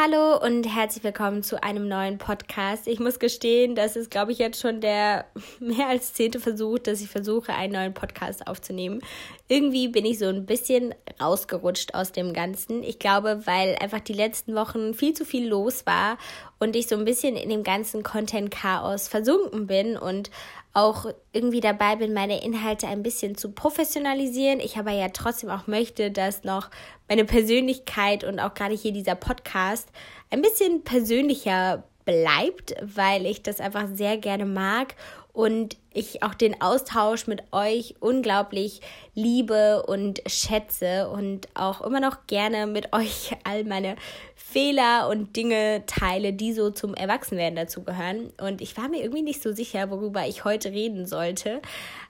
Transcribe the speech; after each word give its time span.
Hallo 0.00 0.36
und 0.40 0.62
herzlich 0.62 1.02
willkommen 1.02 1.42
zu 1.42 1.60
einem 1.60 1.88
neuen 1.88 2.18
Podcast. 2.18 2.86
Ich 2.86 3.00
muss 3.00 3.18
gestehen, 3.18 3.74
das 3.74 3.96
ist, 3.96 4.12
glaube 4.12 4.30
ich, 4.30 4.38
jetzt 4.38 4.60
schon 4.60 4.80
der 4.80 5.24
mehr 5.58 5.88
als 5.88 6.12
zehnte 6.14 6.38
Versuch, 6.38 6.78
dass 6.78 7.00
ich 7.00 7.08
versuche, 7.08 7.52
einen 7.52 7.72
neuen 7.72 7.94
Podcast 7.94 8.46
aufzunehmen. 8.46 9.00
Irgendwie 9.48 9.88
bin 9.88 10.06
ich 10.06 10.20
so 10.20 10.26
ein 10.26 10.46
bisschen 10.46 10.94
rausgerutscht 11.20 11.94
aus 11.94 12.12
dem 12.12 12.32
Ganzen. 12.32 12.84
Ich 12.84 13.00
glaube, 13.00 13.44
weil 13.44 13.74
einfach 13.80 13.98
die 13.98 14.12
letzten 14.12 14.54
Wochen 14.54 14.94
viel 14.94 15.14
zu 15.14 15.24
viel 15.24 15.48
los 15.48 15.84
war 15.84 16.16
und 16.60 16.76
ich 16.76 16.86
so 16.86 16.94
ein 16.94 17.04
bisschen 17.04 17.34
in 17.34 17.50
dem 17.50 17.64
ganzen 17.64 18.04
Content-Chaos 18.04 19.08
versunken 19.08 19.66
bin 19.66 19.96
und 19.96 20.30
auch 20.78 21.06
irgendwie 21.32 21.60
dabei 21.60 21.96
bin, 21.96 22.14
meine 22.14 22.42
Inhalte 22.42 22.86
ein 22.86 23.02
bisschen 23.02 23.36
zu 23.36 23.50
professionalisieren. 23.50 24.60
Ich 24.60 24.78
aber 24.78 24.92
ja 24.92 25.08
trotzdem 25.08 25.50
auch 25.50 25.66
möchte, 25.66 26.10
dass 26.10 26.44
noch 26.44 26.70
meine 27.08 27.24
Persönlichkeit 27.24 28.22
und 28.22 28.38
auch 28.38 28.54
gerade 28.54 28.74
hier 28.74 28.92
dieser 28.92 29.16
Podcast 29.16 29.88
ein 30.30 30.40
bisschen 30.40 30.84
persönlicher 30.84 31.84
bleibt, 32.04 32.74
weil 32.80 33.26
ich 33.26 33.42
das 33.42 33.60
einfach 33.60 33.86
sehr 33.92 34.16
gerne 34.16 34.46
mag 34.46 34.94
und 35.32 35.76
ich 35.92 36.22
auch 36.22 36.34
den 36.34 36.60
Austausch 36.60 37.26
mit 37.26 37.42
euch 37.52 37.94
unglaublich 38.00 38.80
liebe 39.14 39.84
und 39.84 40.20
schätze 40.26 41.08
und 41.10 41.48
auch 41.54 41.80
immer 41.80 42.00
noch 42.00 42.26
gerne 42.26 42.66
mit 42.66 42.92
euch 42.92 43.36
all 43.44 43.64
meine 43.64 43.96
Fehler 44.34 45.08
und 45.08 45.36
Dinge 45.36 45.82
teile, 45.86 46.32
die 46.32 46.52
so 46.52 46.70
zum 46.70 46.94
Erwachsenwerden 46.94 47.56
dazugehören. 47.56 48.32
Und 48.40 48.60
ich 48.60 48.76
war 48.76 48.88
mir 48.88 49.02
irgendwie 49.02 49.22
nicht 49.22 49.42
so 49.42 49.52
sicher, 49.52 49.90
worüber 49.90 50.26
ich 50.26 50.44
heute 50.44 50.70
reden 50.70 51.06
sollte. 51.06 51.60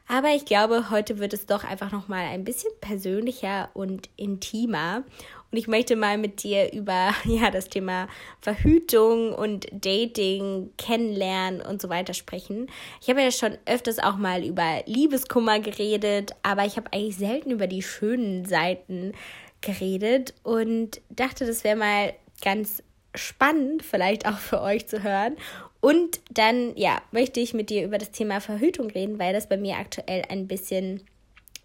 Aber 0.07 0.29
ich 0.35 0.47
glaube, 0.47 0.89
heute 0.91 1.19
wird 1.19 1.35
es 1.35 1.45
doch 1.45 1.65
einfach 1.65 1.93
noch 1.93 2.09
mal 2.09 2.25
ein 2.25 2.45
bisschen 2.45 2.73
persönlicher 2.81 3.69
und 3.75 4.09
intimer. 4.17 5.03
Und 5.51 5.57
ich 5.59 5.67
möchte 5.67 5.97
mal 5.97 6.19
mit 6.19 6.43
dir 6.43 6.73
über 6.73 7.15
ja, 7.25 7.51
das 7.51 7.69
Thema 7.69 8.09
Verhütung 8.41 9.35
und 9.35 9.67
Dating, 9.73 10.71
Kennenlernen 10.77 11.61
und 11.61 11.81
so 11.81 11.89
weiter 11.89 12.15
sprechen. 12.15 12.69
Ich 13.01 13.09
habe 13.09 13.23
ja 13.23 13.31
schon 13.31 13.57
öfters 13.67 13.99
auch 13.99 14.17
mal 14.17 14.45
über 14.45 14.83
Liebeskummer 14.87 15.61
geredet, 15.61 16.33
aber 16.43 16.65
ich 16.67 16.77
habe 16.77 16.93
eigentlich 16.93 17.17
selten 17.17 17.51
über 17.51 17.67
die 17.67 17.83
schönen 17.83 18.45
Seiten 18.45 19.13
geredet 19.61 20.35
und 20.43 21.01
dachte, 21.11 21.47
das 21.47 21.65
wäre 21.65 21.77
mal 21.77 22.13
ganz 22.43 22.83
spannend, 23.15 23.83
vielleicht 23.83 24.27
auch 24.27 24.39
für 24.39 24.61
euch 24.61 24.87
zu 24.87 25.03
hören. 25.03 25.37
Und 25.81 26.21
dann, 26.31 26.77
ja, 26.77 27.01
möchte 27.13 27.41
ich 27.41 27.55
mit 27.55 27.71
dir 27.71 27.85
über 27.85 27.99
das 27.99 28.11
Thema 28.11 28.41
Verhütung 28.41 28.91
reden, 28.91 29.19
weil 29.19 29.33
das 29.33 29.49
bei 29.49 29.57
mir 29.57 29.77
aktuell 29.77 30.25
ein 30.29 30.47
bisschen, 30.49 31.03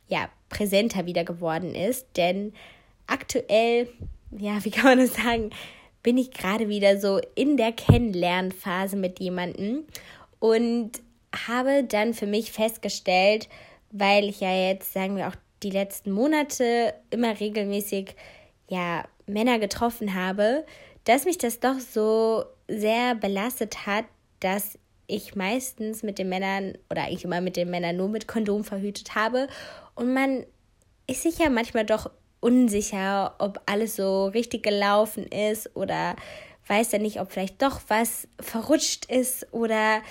ja, 0.08 0.30
präsenter 0.50 1.06
wieder 1.06 1.24
geworden 1.24 1.74
ist. 1.74 2.08
Denn 2.16 2.54
aktuell, 3.08 3.90
ja, 4.32 4.64
wie 4.64 4.72
kann 4.72 4.86
man 4.86 5.00
das 5.00 5.16
sagen, 5.16 5.52
bin 6.02 6.18
ich 6.18 6.32
gerade 6.32 6.68
wieder 6.68 7.00
so 7.00 7.20
in 7.36 7.58
der 7.58 7.72
Kennenlernphase 7.72 8.98
mit 8.98 9.20
jemandem 9.20 9.86
und 10.40 10.92
habe 11.48 11.84
dann 11.84 12.14
für 12.14 12.28
mich 12.28 12.52
festgestellt, 12.52 13.48
weil 13.92 14.26
ich 14.26 14.42
ja 14.42 14.54
jetzt, 14.54 14.94
sagen 14.94 15.16
wir 15.16 15.30
auch 15.30 15.36
die 15.64 15.70
letzten 15.70 16.12
Monate 16.12 16.94
immer 17.10 17.40
regelmäßig 17.40 18.16
ja 18.70 19.06
Männer 19.26 19.60
getroffen 19.60 20.14
habe, 20.14 20.66
dass 21.06 21.26
mich 21.26 21.38
das 21.38 21.60
doch 21.60 21.80
so 21.80 22.44
sehr 22.68 23.16
belastet 23.16 23.86
hat, 23.86 24.06
dass 24.40 24.78
ich 25.08 25.36
meistens 25.36 26.04
mit 26.04 26.18
den 26.18 26.30
Männern 26.30 26.78
oder 26.90 27.04
eigentlich 27.04 27.24
immer 27.24 27.42
mit 27.42 27.56
den 27.56 27.70
Männern 27.70 27.98
nur 27.98 28.10
mit 28.10 28.28
Kondom 28.28 28.64
verhütet 28.64 29.16
habe. 29.16 29.48
Und 29.96 30.14
man 30.14 30.46
ist 31.08 31.24
sich 31.24 31.40
ja 31.40 31.50
manchmal 31.50 31.86
doch 31.86 32.10
unsicher, 32.44 33.36
ob 33.40 33.62
alles 33.66 33.96
so 33.96 34.28
richtig 34.28 34.64
gelaufen 34.64 35.26
ist 35.28 35.76
oder 35.76 36.16
weiß 36.68 36.92
ja 36.92 37.00
nicht, 37.00 37.20
ob 37.20 37.32
vielleicht 37.32 37.62
doch 37.62 37.82
was 37.88 38.28
verrutscht 38.40 39.06
ist 39.06 39.48
oder 39.52 40.02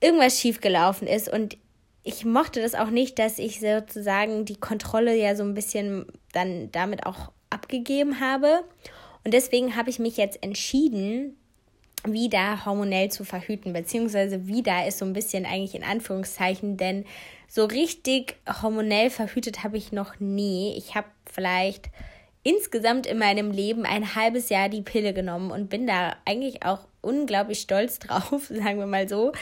irgendwas 0.00 0.38
schief 0.38 0.60
gelaufen 0.60 1.06
ist. 1.06 1.28
Und 1.28 1.56
ich 2.02 2.24
mochte 2.24 2.62
das 2.62 2.74
auch 2.74 2.90
nicht, 2.90 3.18
dass 3.18 3.38
ich 3.38 3.60
sozusagen 3.60 4.44
die 4.44 4.58
Kontrolle 4.58 5.14
ja 5.16 5.36
so 5.36 5.42
ein 5.42 5.54
bisschen 5.54 6.06
dann 6.32 6.70
damit 6.72 7.06
auch 7.06 7.32
abgegeben 7.50 8.20
habe. 8.20 8.64
Und 9.24 9.34
deswegen 9.34 9.76
habe 9.76 9.90
ich 9.90 9.98
mich 9.98 10.16
jetzt 10.16 10.42
entschieden, 10.42 11.36
wieder 12.04 12.64
hormonell 12.64 13.10
zu 13.10 13.24
verhüten, 13.24 13.72
beziehungsweise 13.72 14.46
wieder 14.46 14.86
ist 14.86 14.98
so 14.98 15.04
ein 15.04 15.12
bisschen 15.12 15.44
eigentlich 15.46 15.74
in 15.74 15.84
Anführungszeichen, 15.84 16.76
denn 16.76 17.04
so 17.48 17.64
richtig 17.64 18.36
hormonell 18.62 19.10
verhütet 19.10 19.64
habe 19.64 19.76
ich 19.76 19.92
noch 19.92 20.20
nie. 20.20 20.76
Ich 20.76 20.94
habe 20.94 21.08
vielleicht 21.30 21.90
insgesamt 22.42 23.06
in 23.06 23.18
meinem 23.18 23.50
Leben 23.50 23.84
ein 23.84 24.14
halbes 24.14 24.48
Jahr 24.48 24.68
die 24.68 24.82
Pille 24.82 25.12
genommen 25.12 25.50
und 25.50 25.68
bin 25.68 25.86
da 25.86 26.16
eigentlich 26.24 26.64
auch 26.64 26.80
unglaublich 27.00 27.60
stolz 27.60 27.98
drauf, 28.00 28.46
sagen 28.48 28.78
wir 28.78 28.86
mal 28.86 29.08
so, 29.08 29.32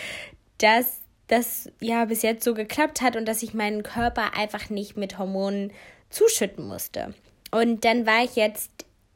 dass 0.59 1.01
das 1.29 1.71
ja 1.81 2.07
bis 2.07 2.23
jetzt 2.23 2.45
so 2.45 2.55
geklappt 2.55 3.03
hat 3.03 3.15
und 3.15 3.27
dass 3.27 3.43
ich 3.43 3.55
meinen 3.55 3.83
Körper 3.83 4.35
einfach 4.35 4.71
nicht 4.71 4.97
mit 4.97 5.19
Hormonen 5.19 5.73
zuschütten 6.11 6.67
musste. 6.67 7.15
Und 7.51 7.85
dann 7.85 8.07
war 8.07 8.25
ich 8.25 8.37
jetzt, 8.37 8.71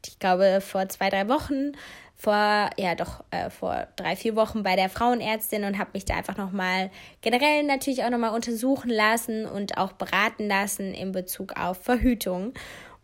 ich 0.05 0.19
glaube, 0.19 0.61
vor 0.61 0.87
zwei, 0.89 1.09
drei 1.09 1.27
Wochen 1.27 1.73
vor, 2.23 2.69
ja 2.77 2.95
doch, 2.95 3.21
äh, 3.31 3.49
vor 3.49 3.87
drei, 3.97 4.15
vier 4.15 4.37
Wochen 4.37 4.63
bei 4.63 4.77
der 4.77 4.87
Frauenärztin 4.87 5.65
und 5.65 5.77
habe 5.77 5.89
mich 5.93 6.05
da 6.05 6.15
einfach 6.15 6.37
nochmal 6.37 6.89
generell 7.21 7.63
natürlich 7.63 8.05
auch 8.05 8.09
nochmal 8.09 8.33
untersuchen 8.33 8.89
lassen 8.89 9.45
und 9.45 9.77
auch 9.77 9.91
beraten 9.91 10.47
lassen 10.47 10.93
in 10.93 11.11
Bezug 11.11 11.57
auf 11.59 11.83
Verhütung. 11.83 12.53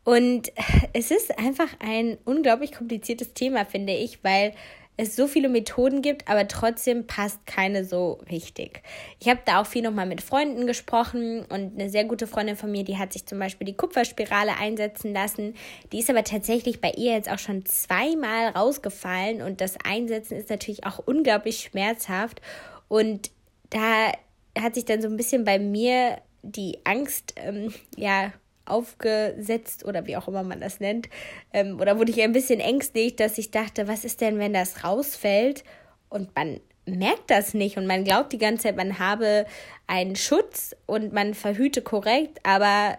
Und 0.05 0.53
es 0.93 1.11
ist 1.11 1.37
einfach 1.37 1.67
ein 1.79 2.17
unglaublich 2.23 2.71
kompliziertes 2.71 3.33
Thema, 3.33 3.65
finde 3.65 3.93
ich, 3.93 4.23
weil 4.23 4.53
es 4.99 5.15
so 5.15 5.27
viele 5.27 5.47
Methoden 5.47 6.01
gibt, 6.01 6.27
aber 6.27 6.45
trotzdem 6.49 7.07
passt 7.07 7.45
keine 7.45 7.85
so 7.85 8.19
richtig. 8.29 8.83
Ich 9.21 9.29
habe 9.29 9.39
da 9.45 9.61
auch 9.61 9.65
viel 9.65 9.81
nochmal 9.81 10.05
mit 10.05 10.19
Freunden 10.19 10.67
gesprochen 10.67 11.45
und 11.45 11.79
eine 11.79 11.89
sehr 11.89 12.03
gute 12.03 12.27
Freundin 12.27 12.57
von 12.57 12.69
mir, 12.69 12.83
die 12.83 12.97
hat 12.97 13.13
sich 13.13 13.25
zum 13.25 13.39
Beispiel 13.39 13.65
die 13.65 13.77
Kupferspirale 13.77 14.57
einsetzen 14.57 15.13
lassen. 15.13 15.55
Die 15.93 15.99
ist 15.99 16.09
aber 16.09 16.25
tatsächlich 16.25 16.81
bei 16.81 16.91
ihr 16.91 17.13
jetzt 17.13 17.31
auch 17.31 17.39
schon 17.39 17.65
zweimal 17.65 18.49
rausgefallen 18.49 19.41
und 19.41 19.61
das 19.61 19.77
Einsetzen 19.85 20.37
ist 20.37 20.49
natürlich 20.49 20.85
auch 20.85 20.99
unglaublich 20.99 21.61
schmerzhaft 21.61 22.41
und 22.89 23.31
da 23.69 24.11
hat 24.59 24.75
sich 24.75 24.83
dann 24.83 25.01
so 25.01 25.07
ein 25.07 25.15
bisschen 25.15 25.45
bei 25.45 25.59
mir 25.59 26.17
die 26.41 26.79
Angst, 26.83 27.35
ähm, 27.37 27.73
ja, 27.95 28.33
aufgesetzt 28.69 29.85
oder 29.85 30.05
wie 30.07 30.17
auch 30.17 30.27
immer 30.27 30.43
man 30.43 30.61
das 30.61 30.79
nennt. 30.79 31.09
Ähm, 31.53 31.79
oder 31.79 31.97
wurde 31.97 32.11
ich 32.11 32.21
ein 32.21 32.33
bisschen 32.33 32.59
ängstlich, 32.59 33.15
dass 33.15 33.37
ich 33.37 33.51
dachte, 33.51 33.87
was 33.87 34.05
ist 34.05 34.21
denn, 34.21 34.39
wenn 34.39 34.53
das 34.53 34.83
rausfällt 34.83 35.63
und 36.09 36.35
man 36.35 36.59
merkt 36.85 37.29
das 37.29 37.53
nicht 37.53 37.77
und 37.77 37.85
man 37.85 38.03
glaubt 38.03 38.33
die 38.33 38.37
ganze 38.37 38.63
Zeit, 38.63 38.75
man 38.75 38.99
habe 38.99 39.45
einen 39.87 40.15
Schutz 40.15 40.75
und 40.85 41.13
man 41.13 41.33
verhüte 41.33 41.81
korrekt, 41.81 42.39
aber 42.43 42.97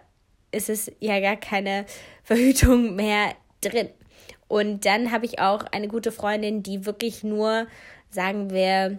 es 0.53 0.69
ist 0.69 0.93
ja 1.01 1.21
gar 1.21 1.37
keine 1.37 1.87
Verhütung 2.23 2.95
mehr 2.95 3.35
drin. 3.61 3.89
Und 4.49 4.85
dann 4.85 5.13
habe 5.13 5.27
ich 5.27 5.39
auch 5.39 5.65
eine 5.71 5.87
gute 5.87 6.11
Freundin, 6.11 6.63
die 6.63 6.85
wirklich 6.85 7.23
nur, 7.23 7.67
sagen 8.11 8.51
wir, 8.51 8.99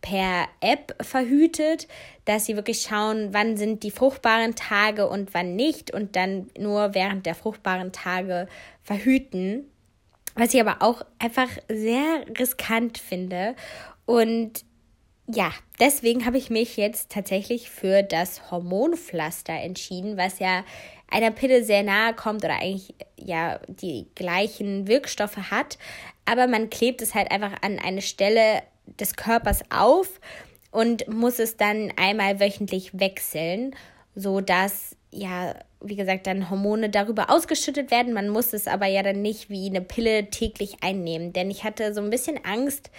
per 0.00 0.46
App 0.60 0.94
verhütet, 1.00 1.88
dass 2.24 2.46
sie 2.46 2.56
wirklich 2.56 2.82
schauen, 2.82 3.28
wann 3.32 3.56
sind 3.56 3.82
die 3.82 3.90
fruchtbaren 3.90 4.54
Tage 4.54 5.08
und 5.08 5.34
wann 5.34 5.56
nicht 5.56 5.92
und 5.92 6.16
dann 6.16 6.48
nur 6.58 6.94
während 6.94 7.26
der 7.26 7.34
fruchtbaren 7.34 7.92
Tage 7.92 8.46
verhüten. 8.82 9.70
Was 10.34 10.52
ich 10.52 10.60
aber 10.60 10.82
auch 10.82 11.02
einfach 11.18 11.48
sehr 11.68 12.24
riskant 12.38 12.98
finde. 12.98 13.56
Und 14.04 14.64
ja, 15.28 15.50
deswegen 15.80 16.24
habe 16.24 16.38
ich 16.38 16.50
mich 16.50 16.76
jetzt 16.76 17.10
tatsächlich 17.10 17.70
für 17.70 18.02
das 18.02 18.50
Hormonpflaster 18.50 19.54
entschieden, 19.54 20.16
was 20.16 20.38
ja 20.38 20.64
einer 21.08 21.30
Pille 21.30 21.64
sehr 21.64 21.82
nahe 21.82 22.14
kommt 22.14 22.44
oder 22.44 22.56
eigentlich 22.56 22.94
ja 23.16 23.58
die 23.66 24.06
gleichen 24.14 24.86
Wirkstoffe 24.86 25.50
hat, 25.50 25.78
aber 26.24 26.46
man 26.46 26.70
klebt 26.70 27.02
es 27.02 27.14
halt 27.14 27.30
einfach 27.30 27.52
an 27.62 27.78
eine 27.78 28.02
Stelle 28.02 28.62
des 29.00 29.16
Körpers 29.16 29.62
auf 29.70 30.20
und 30.70 31.08
muss 31.08 31.38
es 31.38 31.56
dann 31.56 31.92
einmal 31.96 32.40
wöchentlich 32.40 32.98
wechseln, 32.98 33.74
so 34.14 34.40
dass 34.40 34.96
ja, 35.10 35.54
wie 35.80 35.96
gesagt, 35.96 36.26
dann 36.26 36.50
Hormone 36.50 36.90
darüber 36.90 37.30
ausgeschüttet 37.30 37.90
werden. 37.90 38.12
Man 38.12 38.28
muss 38.28 38.52
es 38.52 38.66
aber 38.66 38.86
ja 38.86 39.02
dann 39.02 39.22
nicht 39.22 39.50
wie 39.50 39.68
eine 39.68 39.80
Pille 39.80 40.30
täglich 40.30 40.76
einnehmen, 40.82 41.32
denn 41.32 41.50
ich 41.50 41.64
hatte 41.64 41.94
so 41.94 42.00
ein 42.00 42.10
bisschen 42.10 42.44
Angst, 42.44 42.90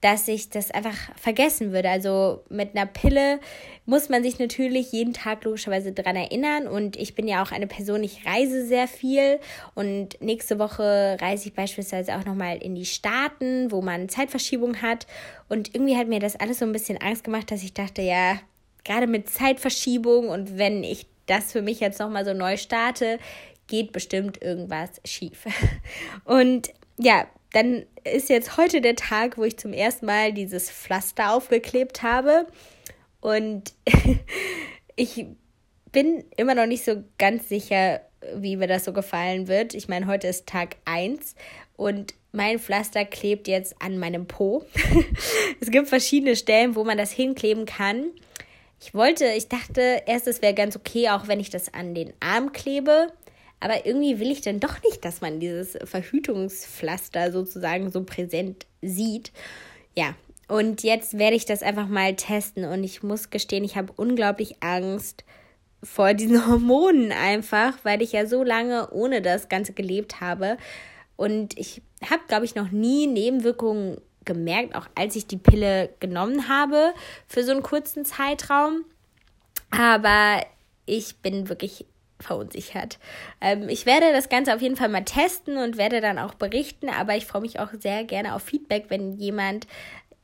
dass 0.00 0.28
ich 0.28 0.50
das 0.50 0.70
einfach 0.70 0.96
vergessen 1.16 1.72
würde. 1.72 1.88
Also 1.88 2.44
mit 2.48 2.76
einer 2.76 2.86
Pille 2.86 3.40
muss 3.86 4.08
man 4.08 4.22
sich 4.22 4.38
natürlich 4.38 4.92
jeden 4.92 5.14
Tag 5.14 5.44
logischerweise 5.44 5.92
dran 5.92 6.16
erinnern. 6.16 6.68
Und 6.68 6.96
ich 6.96 7.14
bin 7.14 7.26
ja 7.26 7.42
auch 7.42 7.50
eine 7.50 7.66
Person, 7.66 8.04
ich 8.04 8.26
reise 8.26 8.66
sehr 8.66 8.88
viel. 8.88 9.40
Und 9.74 10.20
nächste 10.20 10.58
Woche 10.58 11.16
reise 11.20 11.48
ich 11.48 11.54
beispielsweise 11.54 12.16
auch 12.16 12.24
nochmal 12.24 12.58
in 12.58 12.74
die 12.74 12.86
Staaten, 12.86 13.72
wo 13.72 13.82
man 13.82 14.08
Zeitverschiebung 14.08 14.82
hat. 14.82 15.06
Und 15.48 15.74
irgendwie 15.74 15.96
hat 15.96 16.08
mir 16.08 16.20
das 16.20 16.36
alles 16.36 16.58
so 16.58 16.66
ein 16.66 16.72
bisschen 16.72 17.00
Angst 17.00 17.24
gemacht, 17.24 17.50
dass 17.50 17.62
ich 17.62 17.72
dachte, 17.72 18.02
ja, 18.02 18.38
gerade 18.84 19.06
mit 19.06 19.28
Zeitverschiebung 19.28 20.28
und 20.28 20.58
wenn 20.58 20.84
ich 20.84 21.06
das 21.26 21.52
für 21.52 21.62
mich 21.62 21.80
jetzt 21.80 21.98
nochmal 21.98 22.24
so 22.24 22.32
neu 22.32 22.56
starte, 22.56 23.18
geht 23.66 23.92
bestimmt 23.92 24.40
irgendwas 24.42 25.00
schief. 25.04 25.44
Und 26.24 26.70
ja, 26.98 27.26
dann 27.56 27.86
ist 28.04 28.28
jetzt 28.28 28.58
heute 28.58 28.82
der 28.82 28.96
Tag, 28.96 29.38
wo 29.38 29.44
ich 29.44 29.56
zum 29.56 29.72
ersten 29.72 30.04
Mal 30.04 30.34
dieses 30.34 30.70
Pflaster 30.70 31.32
aufgeklebt 31.32 32.02
habe. 32.02 32.46
Und 33.22 33.72
ich 34.96 35.24
bin 35.90 36.22
immer 36.36 36.54
noch 36.54 36.66
nicht 36.66 36.84
so 36.84 37.02
ganz 37.16 37.48
sicher, 37.48 38.02
wie 38.34 38.56
mir 38.56 38.66
das 38.66 38.84
so 38.84 38.92
gefallen 38.92 39.48
wird. 39.48 39.72
Ich 39.72 39.88
meine, 39.88 40.06
heute 40.06 40.26
ist 40.26 40.46
Tag 40.46 40.76
1 40.84 41.34
und 41.76 42.12
mein 42.30 42.58
Pflaster 42.58 43.06
klebt 43.06 43.48
jetzt 43.48 43.80
an 43.80 43.96
meinem 43.96 44.26
Po. 44.26 44.66
es 45.60 45.70
gibt 45.70 45.88
verschiedene 45.88 46.36
Stellen, 46.36 46.74
wo 46.74 46.84
man 46.84 46.98
das 46.98 47.10
hinkleben 47.10 47.64
kann. 47.64 48.10
Ich 48.82 48.92
wollte, 48.92 49.24
ich 49.28 49.48
dachte 49.48 50.02
erst, 50.04 50.26
es 50.26 50.42
wäre 50.42 50.52
ganz 50.52 50.76
okay, 50.76 51.08
auch 51.08 51.26
wenn 51.26 51.40
ich 51.40 51.48
das 51.48 51.72
an 51.72 51.94
den 51.94 52.12
Arm 52.20 52.52
klebe. 52.52 53.14
Aber 53.60 53.86
irgendwie 53.86 54.20
will 54.20 54.30
ich 54.30 54.42
dann 54.42 54.60
doch 54.60 54.82
nicht, 54.82 55.04
dass 55.04 55.20
man 55.20 55.40
dieses 55.40 55.78
Verhütungspflaster 55.82 57.32
sozusagen 57.32 57.90
so 57.90 58.04
präsent 58.04 58.66
sieht. 58.82 59.32
Ja, 59.96 60.14
und 60.48 60.82
jetzt 60.82 61.18
werde 61.18 61.36
ich 61.36 61.46
das 61.46 61.62
einfach 61.62 61.88
mal 61.88 62.14
testen. 62.14 62.64
Und 62.64 62.84
ich 62.84 63.02
muss 63.02 63.30
gestehen, 63.30 63.64
ich 63.64 63.76
habe 63.76 63.92
unglaublich 63.96 64.56
Angst 64.60 65.24
vor 65.82 66.14
diesen 66.14 66.46
Hormonen 66.50 67.12
einfach, 67.12 67.78
weil 67.82 68.02
ich 68.02 68.12
ja 68.12 68.26
so 68.26 68.42
lange 68.42 68.90
ohne 68.90 69.22
das 69.22 69.48
Ganze 69.48 69.72
gelebt 69.72 70.20
habe. 70.20 70.58
Und 71.16 71.58
ich 71.58 71.82
habe, 72.08 72.22
glaube 72.28 72.44
ich, 72.44 72.54
noch 72.54 72.70
nie 72.70 73.06
Nebenwirkungen 73.06 73.98
gemerkt, 74.24 74.74
auch 74.74 74.88
als 74.94 75.16
ich 75.16 75.26
die 75.26 75.38
Pille 75.38 75.88
genommen 76.00 76.48
habe 76.48 76.92
für 77.26 77.42
so 77.42 77.52
einen 77.52 77.62
kurzen 77.62 78.04
Zeitraum. 78.04 78.84
Aber 79.70 80.44
ich 80.84 81.16
bin 81.16 81.48
wirklich 81.48 81.86
verunsichert. 82.20 82.98
Ähm, 83.40 83.68
ich 83.68 83.86
werde 83.86 84.12
das 84.12 84.28
Ganze 84.28 84.54
auf 84.54 84.62
jeden 84.62 84.76
Fall 84.76 84.88
mal 84.88 85.04
testen 85.04 85.56
und 85.58 85.76
werde 85.76 86.00
dann 86.00 86.18
auch 86.18 86.34
berichten, 86.34 86.88
aber 86.88 87.16
ich 87.16 87.26
freue 87.26 87.42
mich 87.42 87.60
auch 87.60 87.70
sehr 87.78 88.04
gerne 88.04 88.34
auf 88.34 88.42
Feedback, 88.42 88.86
wenn 88.88 89.12
jemand 89.18 89.66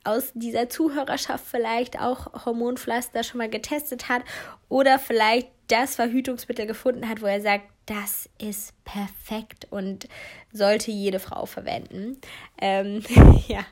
aus 0.04 0.32
dieser 0.34 0.68
Zuhörerschaft 0.68 1.44
vielleicht 1.46 2.00
auch 2.00 2.44
Hormonpflaster 2.44 3.22
schon 3.22 3.38
mal 3.38 3.48
getestet 3.48 4.08
hat 4.08 4.22
oder 4.68 4.98
vielleicht 4.98 5.48
das 5.68 5.94
Verhütungsmittel 5.94 6.66
gefunden 6.66 7.08
hat, 7.08 7.22
wo 7.22 7.26
er 7.26 7.40
sagt, 7.40 7.64
das 7.86 8.28
ist 8.38 8.72
perfekt 8.84 9.66
und 9.70 10.08
sollte 10.52 10.90
jede 10.90 11.18
Frau 11.18 11.46
verwenden. 11.46 12.18
Ähm, 12.60 13.02
ja, 13.48 13.64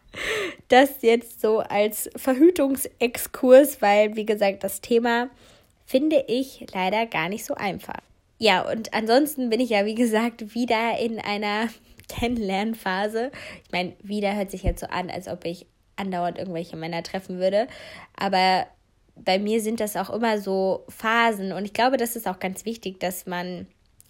das 0.69 1.03
jetzt 1.03 1.41
so 1.41 1.61
als 1.61 2.11
Verhütungsexkurs, 2.17 3.83
weil, 3.83 4.17
wie 4.17 4.27
gesagt, 4.27 4.65
das 4.65 4.81
Thema 4.81 5.31
finde 5.85 6.25
ich 6.29 6.67
leider 6.73 7.07
gar 7.07 7.29
nicht 7.29 7.45
so 7.45 7.55
einfach. 7.55 8.01
Ja, 8.43 8.63
und 8.63 8.95
ansonsten 8.95 9.51
bin 9.51 9.61
ich 9.61 9.69
ja, 9.69 9.85
wie 9.85 9.95
gesagt, 9.95 10.55
wieder 10.55 10.99
in 10.99 11.19
einer 11.19 11.69
Kennenlernphase. 12.09 13.31
Ich 13.65 13.71
meine, 13.71 13.93
wieder 14.03 14.35
hört 14.35 14.51
sich 14.51 14.63
jetzt 14.63 14.81
so 14.81 14.87
an, 14.87 15.11
als 15.11 15.29
ob 15.29 15.45
ich 15.45 15.67
andauernd 15.97 16.39
irgendwelche 16.39 16.79
Männer 16.79 17.03
treffen 17.03 17.39
würde. 17.39 17.69
Aber 18.17 18.67
bei 19.15 19.39
mir 19.39 19.61
sind 19.61 19.79
das 19.79 19.95
auch 19.95 20.09
immer 20.09 20.39
so 20.39 20.87
Phasen. 20.89 21.53
Und 21.53 21.67
ich 21.67 21.75
glaube, 21.75 21.99
das 21.99 22.17
ist 22.17 22.27
auch 22.27 22.39
ganz 22.39 22.65
wichtig, 22.65 22.99
dass 22.99 23.27
man 23.27 23.67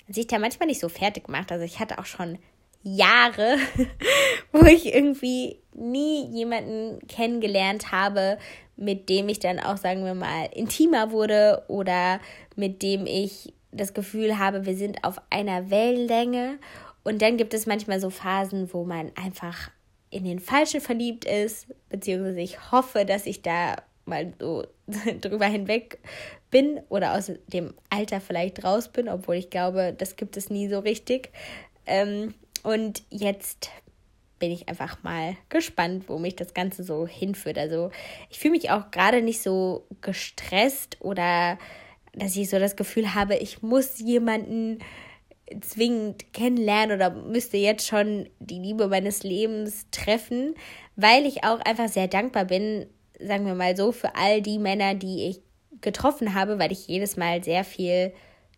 sich 0.08 0.28
da 0.28 0.38
manchmal 0.38 0.68
nicht 0.68 0.80
so 0.80 0.88
fertig 0.88 1.28
macht. 1.28 1.50
Also 1.50 1.64
ich 1.64 1.80
hatte 1.80 1.98
auch 1.98 2.06
schon 2.06 2.38
Jahre, 2.84 3.56
wo 4.52 4.64
ich 4.64 4.94
irgendwie 4.94 5.58
nie 5.74 6.24
jemanden 6.28 7.04
kennengelernt 7.08 7.90
habe, 7.90 8.38
mit 8.76 9.08
dem 9.08 9.28
ich 9.28 9.40
dann 9.40 9.58
auch, 9.58 9.76
sagen 9.76 10.04
wir 10.04 10.14
mal, 10.14 10.46
intimer 10.54 11.10
wurde 11.10 11.64
oder 11.66 12.20
mit 12.54 12.82
dem 12.82 13.06
ich 13.06 13.52
das 13.72 13.94
Gefühl 13.94 14.38
habe, 14.38 14.66
wir 14.66 14.76
sind 14.76 15.04
auf 15.04 15.20
einer 15.30 15.70
Wellenlänge. 15.70 16.58
Und 17.02 17.22
dann 17.22 17.36
gibt 17.36 17.54
es 17.54 17.66
manchmal 17.66 18.00
so 18.00 18.10
Phasen, 18.10 18.72
wo 18.72 18.84
man 18.84 19.12
einfach 19.16 19.70
in 20.10 20.24
den 20.24 20.40
Falschen 20.40 20.80
verliebt 20.80 21.24
ist, 21.24 21.66
beziehungsweise 21.88 22.40
ich 22.40 22.72
hoffe, 22.72 23.04
dass 23.04 23.26
ich 23.26 23.42
da 23.42 23.76
mal 24.04 24.32
so 24.38 24.66
drüber 25.20 25.46
hinweg 25.46 25.98
bin 26.50 26.80
oder 26.88 27.14
aus 27.14 27.30
dem 27.46 27.74
Alter 27.90 28.20
vielleicht 28.20 28.64
raus 28.64 28.88
bin, 28.88 29.08
obwohl 29.08 29.36
ich 29.36 29.50
glaube, 29.50 29.94
das 29.96 30.16
gibt 30.16 30.36
es 30.36 30.50
nie 30.50 30.68
so 30.68 30.80
richtig. 30.80 31.30
Ähm, 31.86 32.34
und 32.62 33.04
jetzt 33.08 33.70
bin 34.40 34.50
ich 34.50 34.68
einfach 34.68 35.02
mal 35.02 35.36
gespannt, 35.48 36.08
wo 36.08 36.18
mich 36.18 36.34
das 36.34 36.54
Ganze 36.54 36.82
so 36.82 37.06
hinführt. 37.06 37.58
Also 37.58 37.90
ich 38.30 38.38
fühle 38.38 38.52
mich 38.52 38.70
auch 38.70 38.90
gerade 38.90 39.22
nicht 39.22 39.42
so 39.42 39.86
gestresst 40.00 40.96
oder 41.00 41.58
dass 42.14 42.36
ich 42.36 42.50
so 42.50 42.58
das 42.58 42.76
Gefühl 42.76 43.14
habe, 43.14 43.36
ich 43.36 43.62
muss 43.62 43.98
jemanden 43.98 44.78
zwingend 45.60 46.32
kennenlernen 46.32 46.96
oder 46.96 47.10
müsste 47.10 47.56
jetzt 47.56 47.86
schon 47.86 48.28
die 48.38 48.58
Liebe 48.58 48.88
meines 48.88 49.22
Lebens 49.22 49.86
treffen, 49.90 50.54
weil 50.96 51.26
ich 51.26 51.44
auch 51.44 51.60
einfach 51.60 51.88
sehr 51.88 52.08
dankbar 52.08 52.44
bin, 52.44 52.86
sagen 53.18 53.46
wir 53.46 53.54
mal 53.54 53.76
so, 53.76 53.92
für 53.92 54.14
all 54.14 54.42
die 54.42 54.58
Männer, 54.58 54.94
die 54.94 55.28
ich 55.28 55.40
getroffen 55.80 56.34
habe, 56.34 56.58
weil 56.58 56.72
ich 56.72 56.86
jedes 56.86 57.16
Mal 57.16 57.42
sehr 57.42 57.64
viel 57.64 58.12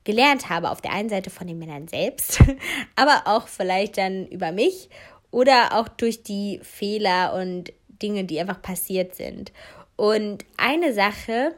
gelernt 0.04 0.50
habe. 0.50 0.70
Auf 0.70 0.80
der 0.80 0.92
einen 0.92 1.08
Seite 1.08 1.30
von 1.30 1.46
den 1.46 1.58
Männern 1.58 1.88
selbst, 1.88 2.42
aber 2.96 3.22
auch 3.26 3.48
vielleicht 3.48 3.98
dann 3.98 4.26
über 4.26 4.52
mich 4.52 4.90
oder 5.30 5.78
auch 5.78 5.88
durch 5.88 6.22
die 6.22 6.60
Fehler 6.62 7.34
und 7.34 7.72
Dinge, 7.88 8.24
die 8.24 8.40
einfach 8.40 8.60
passiert 8.60 9.14
sind. 9.14 9.52
Und 9.96 10.44
eine 10.56 10.92
Sache, 10.92 11.54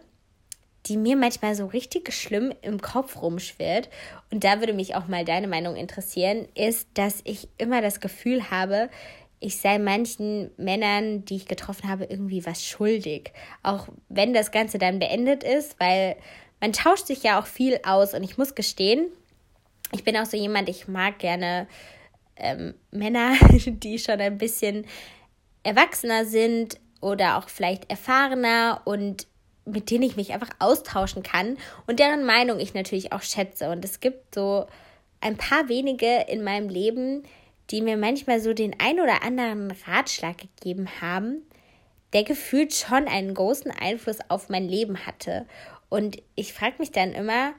die 0.86 0.96
mir 0.96 1.16
manchmal 1.16 1.54
so 1.54 1.66
richtig 1.66 2.12
schlimm 2.12 2.52
im 2.62 2.80
Kopf 2.80 3.20
rumschwirrt, 3.22 3.88
und 4.30 4.44
da 4.44 4.60
würde 4.60 4.72
mich 4.72 4.94
auch 4.94 5.08
mal 5.08 5.24
deine 5.24 5.48
Meinung 5.48 5.76
interessieren, 5.76 6.48
ist, 6.54 6.88
dass 6.94 7.20
ich 7.24 7.48
immer 7.58 7.80
das 7.80 8.00
Gefühl 8.00 8.50
habe, 8.50 8.90
ich 9.40 9.58
sei 9.58 9.78
manchen 9.78 10.50
Männern, 10.56 11.24
die 11.24 11.36
ich 11.36 11.46
getroffen 11.46 11.88
habe, 11.88 12.04
irgendwie 12.04 12.46
was 12.46 12.64
schuldig. 12.64 13.32
Auch 13.62 13.88
wenn 14.08 14.32
das 14.32 14.52
Ganze 14.52 14.78
dann 14.78 14.98
beendet 14.98 15.44
ist, 15.44 15.78
weil 15.78 16.16
man 16.60 16.72
tauscht 16.72 17.06
sich 17.06 17.22
ja 17.22 17.38
auch 17.38 17.46
viel 17.46 17.78
aus. 17.84 18.14
Und 18.14 18.22
ich 18.22 18.38
muss 18.38 18.54
gestehen, 18.54 19.06
ich 19.92 20.02
bin 20.02 20.16
auch 20.16 20.24
so 20.24 20.36
jemand, 20.36 20.70
ich 20.70 20.88
mag 20.88 21.18
gerne 21.18 21.66
ähm, 22.36 22.74
Männer, 22.90 23.34
die 23.66 23.98
schon 23.98 24.20
ein 24.20 24.38
bisschen 24.38 24.86
erwachsener 25.62 26.24
sind 26.24 26.80
oder 27.00 27.36
auch 27.38 27.48
vielleicht 27.48 27.90
erfahrener 27.90 28.80
und 28.84 29.26
mit 29.64 29.90
denen 29.90 30.02
ich 30.02 30.16
mich 30.16 30.32
einfach 30.32 30.50
austauschen 30.58 31.22
kann 31.22 31.56
und 31.86 31.98
deren 31.98 32.24
Meinung 32.24 32.60
ich 32.60 32.74
natürlich 32.74 33.12
auch 33.12 33.22
schätze. 33.22 33.70
Und 33.70 33.84
es 33.84 34.00
gibt 34.00 34.34
so 34.34 34.66
ein 35.20 35.36
paar 35.36 35.68
wenige 35.68 36.26
in 36.28 36.44
meinem 36.44 36.68
Leben, 36.68 37.22
die 37.70 37.80
mir 37.80 37.96
manchmal 37.96 38.40
so 38.40 38.52
den 38.52 38.76
ein 38.78 39.00
oder 39.00 39.22
anderen 39.22 39.72
Ratschlag 39.86 40.36
gegeben 40.38 40.88
haben, 41.00 41.42
der 42.12 42.24
gefühlt 42.24 42.74
schon 42.74 43.08
einen 43.08 43.34
großen 43.34 43.70
Einfluss 43.70 44.18
auf 44.28 44.48
mein 44.48 44.68
Leben 44.68 45.06
hatte. 45.06 45.46
Und 45.88 46.18
ich 46.34 46.52
frage 46.52 46.76
mich 46.78 46.92
dann 46.92 47.12
immer, 47.12 47.54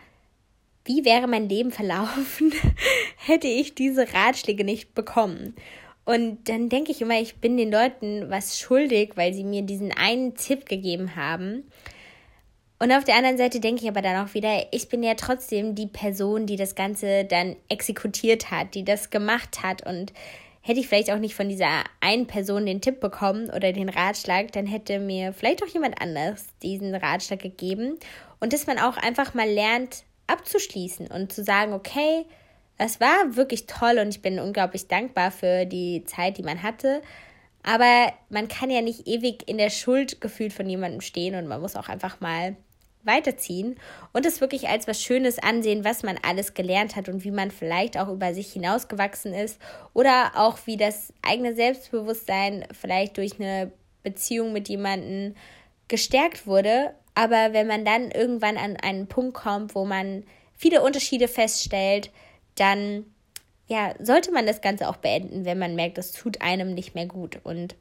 wie 0.86 1.04
wäre 1.04 1.28
mein 1.28 1.50
Leben 1.50 1.72
verlaufen, 1.72 2.54
hätte 3.18 3.48
ich 3.48 3.74
diese 3.74 4.14
Ratschläge 4.14 4.64
nicht 4.64 4.94
bekommen. 4.94 5.56
Und 6.06 6.48
dann 6.48 6.70
denke 6.70 6.92
ich 6.92 7.02
immer, 7.02 7.20
ich 7.20 7.38
bin 7.38 7.58
den 7.58 7.72
Leuten 7.72 8.30
was 8.30 8.60
schuldig, 8.60 9.14
weil 9.16 9.34
sie 9.34 9.44
mir 9.44 9.64
diesen 9.64 9.92
einen 9.92 10.36
Tipp 10.36 10.68
gegeben 10.68 11.16
haben. 11.16 11.64
Und 12.78 12.92
auf 12.92 13.06
der 13.06 13.16
anderen 13.16 13.38
Seite 13.38 13.60
denke 13.60 13.84
ich 13.84 13.90
aber 13.90 14.02
dann 14.02 14.26
auch 14.26 14.34
wieder, 14.34 14.68
ich 14.72 14.90
bin 14.90 15.02
ja 15.02 15.14
trotzdem 15.16 15.76
die 15.76 15.88
Person, 15.88 16.46
die 16.46 16.58
das 16.58 16.76
Ganze 16.76 17.24
dann 17.24 17.56
exekutiert 17.70 18.52
hat, 18.52 18.76
die 18.76 18.84
das 18.84 19.10
gemacht 19.10 19.64
hat. 19.64 19.86
Und 19.86 20.12
hätte 20.62 20.80
ich 20.80 20.88
vielleicht 20.88 21.12
auch 21.12 21.20
nicht 21.20 21.36
von 21.36 21.48
dieser 21.48 21.84
einen 22.02 22.28
Person 22.28 22.66
den 22.66 22.82
Tipp 22.82 23.00
bekommen 23.00 23.50
oder 23.50 23.72
den 23.72 23.88
Ratschlag, 23.88 24.52
dann 24.52 24.66
hätte 24.66 25.00
mir 25.00 25.32
vielleicht 25.32 25.64
auch 25.64 25.68
jemand 25.68 26.02
anders 26.02 26.48
diesen 26.64 26.94
Ratschlag 26.96 27.40
gegeben. 27.40 27.98
Und 28.40 28.52
dass 28.52 28.68
man 28.68 28.80
auch 28.80 28.98
einfach 28.98 29.34
mal 29.34 29.50
lernt, 29.50 30.04
abzuschließen 30.28 31.08
und 31.08 31.32
zu 31.32 31.44
sagen, 31.44 31.72
okay, 31.74 32.26
es 32.78 33.00
war 33.00 33.36
wirklich 33.36 33.68
toll 33.68 34.00
und 34.00 34.10
ich 34.10 34.22
bin 34.22 34.40
unglaublich 34.40 34.88
dankbar 34.88 35.32
für 35.32 35.66
die 35.66 36.04
Zeit, 36.06 36.38
die 36.38 36.44
man 36.44 36.62
hatte. 36.62 37.02
Aber 37.64 38.12
man 38.30 38.48
kann 38.48 38.70
ja 38.70 38.82
nicht 38.82 39.08
ewig 39.08 39.48
in 39.48 39.58
der 39.58 39.70
Schuld 39.70 40.20
gefühlt 40.20 40.52
von 40.52 40.70
jemandem 40.70 41.02
stehen 41.02 41.36
und 41.36 41.48
man 41.48 41.62
muss 41.62 41.76
auch 41.76 41.90
einfach 41.90 42.20
mal 42.22 42.56
weiterziehen 43.06 43.76
und 44.14 44.26
es 44.26 44.42
wirklich 44.42 44.68
als 44.68 44.88
was 44.88 45.02
Schönes 45.02 45.40
ansehen, 45.40 45.84
was 45.84 46.04
man 46.04 46.18
alles 46.22 46.54
gelernt 46.54 46.96
hat 46.96 47.10
und 47.10 47.24
wie 47.24 47.32
man 47.32 47.52
vielleicht 47.52 47.98
auch 47.98 48.10
über 48.10 48.34
sich 48.34 48.52
hinausgewachsen 48.54 49.34
ist 49.34 49.60
oder 49.94 50.32
auch 50.36 50.60
wie 50.66 50.78
das 50.78 51.14
eigene 51.22 51.56
Selbstbewusstsein 51.56 52.66
vielleicht 52.72 53.18
durch 53.18 53.40
eine 53.40 53.72
Beziehung 54.04 54.54
mit 54.54 54.70
jemandem 54.70 55.36
gestärkt 55.88 56.48
wurde. 56.48 56.94
Aber 57.14 57.54
wenn 57.54 57.68
man 57.68 57.86
dann 57.86 58.12
irgendwann 58.12 58.58
an 58.58 58.78
einen 58.78 59.08
Punkt 59.08 59.36
kommt, 59.36 59.76
wo 59.76 59.86
man 59.86 60.24
viele 60.54 60.82
Unterschiede 60.82 61.28
feststellt, 61.28 62.12
dann 62.56 63.06
ja, 63.68 63.96
sollte 64.00 64.32
man 64.32 64.46
das 64.46 64.62
Ganze 64.62 64.88
auch 64.88 64.98
beenden, 64.98 65.46
wenn 65.46 65.58
man 65.58 65.76
merkt, 65.76 65.98
das 65.98 66.12
tut 66.12 66.42
einem 66.42 66.74
nicht 66.74 66.94
mehr 66.94 67.08
gut. 67.08 67.40
Und 67.44 67.76